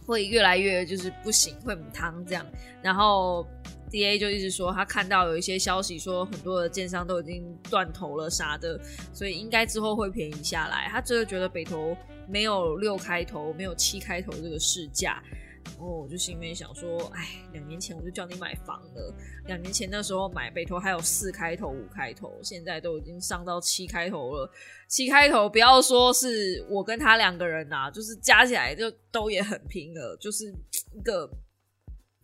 [0.05, 2.45] 会越来越就是不行，会母汤这样。
[2.81, 3.47] 然后
[3.89, 8.77] D A 就一直说，他看到有一些消息说，很多的建商都已经断头了啥的，
[9.13, 10.89] 所以应该之后会便宜下来。
[10.91, 11.95] 他真的觉得北投
[12.27, 15.23] 没有六开头，没有七开头这个市价。
[15.69, 19.13] 然后我就心里面想说，哎，两年前我就叫你买房了。
[19.45, 24.49] 两年前那时候买北投还有四开头、五开头，现在都已经上到七开头了。
[24.87, 30.45] 七开头不要说是我跟他两个人呐，就是加起来就都也很拼了，就是
[30.93, 31.29] 一个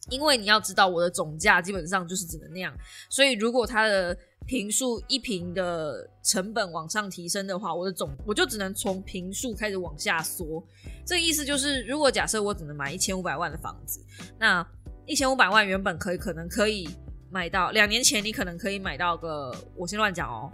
[0.09, 2.73] 因为你要知道我的总价基本上就是只能那样，
[3.09, 10.61] 所以如果它的平数一平的成本往上提升的话，我的总我就只能从平数开始往下缩。
[11.05, 14.03] 这个意思就是，如果假设我只能买一千五百万的房子，
[14.37, 14.65] 那
[15.05, 16.89] 一千五百万原本可以可能可以
[17.31, 20.51] 买到，两年前你可能可以买到个，我先乱讲哦，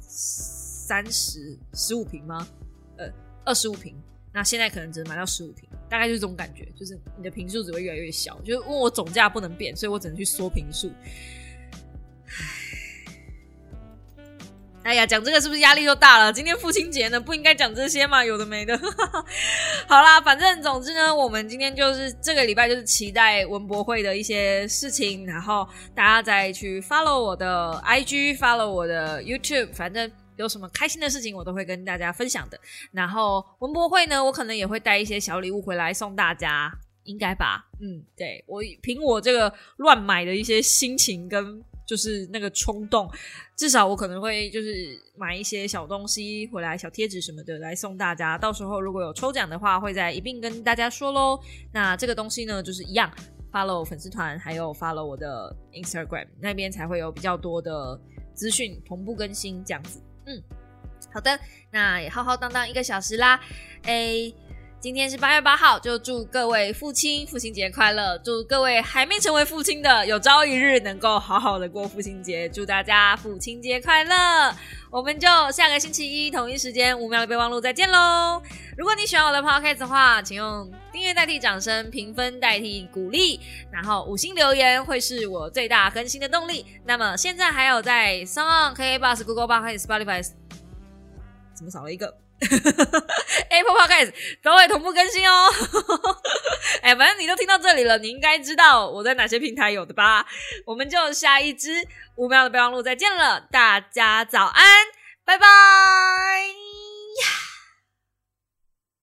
[0.00, 2.44] 三十十五平吗？
[2.98, 3.08] 呃，
[3.44, 3.94] 二十五平。
[4.32, 8.40] 那现在可能只能买到十五平，大概就是这种感觉，就是你的平数只会越来越小。
[8.42, 10.90] 就是问我总价不能变，所以我只能去缩平数。
[14.82, 16.32] 哎呀，讲这个是不是压力又大了？
[16.32, 18.24] 今天父亲节呢，不应该讲这些嘛？
[18.24, 18.76] 有的没的。
[19.86, 30.10] 好啦，反正总之呢，我们今天就是这个礼拜就是期待文博会的一些事情，然后大家再去 follow 我的 IG，follow 我的 YouTube，反正
[30.40, 32.58] 有什么开心的事情，我都会跟大家分享的。
[32.90, 36.72] 然后文博会呢，我可能也会带一些小礼物回来送大家，
[37.04, 37.68] 应该吧？
[37.80, 41.62] 嗯，对我凭我这个乱买的一些心情跟。
[41.86, 43.10] 就是那个冲动，
[43.56, 48.38] 至少我可能会就是买一些小东西回来，小贴纸什么的来送大家。
[48.38, 51.40] 到时候如果有抽奖的话，会在一并跟大家说喽。
[51.72, 53.12] 那这个东西呢，就是一样
[53.50, 58.00] ，follow 粉丝团，还有 follow 我的 Instagram 那边才会有比较多的
[58.34, 60.00] 资讯同步更新这样子。
[60.30, 60.42] 嗯，
[61.12, 61.38] 好的，
[61.70, 63.40] 那也浩浩荡荡一个小时啦，
[63.82, 64.32] 诶。
[64.80, 68.16] 今天是八月八号，就祝各位父亲父亲节快乐！
[68.24, 72.48] 祝各位还没成为父亲的，有朝一日能够好好的过父亲节。
[72.48, 74.56] 祝大家父亲节快乐！
[74.90, 78.40] 我们就下个星期一同一时间五秒的备忘录再见喽！
[78.74, 83.38] 如果你喜欢我的 podcast 的话，请用订阅代替掌声，评分代替鼓励，
[83.70, 86.64] 然后五星留言会是我最大更新的动力。
[86.86, 90.26] 那么现在还有在 s o n K Bus、Google Bus、Spotify，
[91.52, 92.16] 怎么少了一个
[93.50, 94.12] Apple Podcast
[94.42, 95.50] 都会同步更新哦。
[96.82, 100.26] 哎，反正你都听到这里了，你应该知道我在哪些平台有的吧？
[100.64, 101.86] 我们就下一支
[102.16, 104.64] 五秒的备忘录再见了，大家早安，
[105.24, 105.46] 拜拜。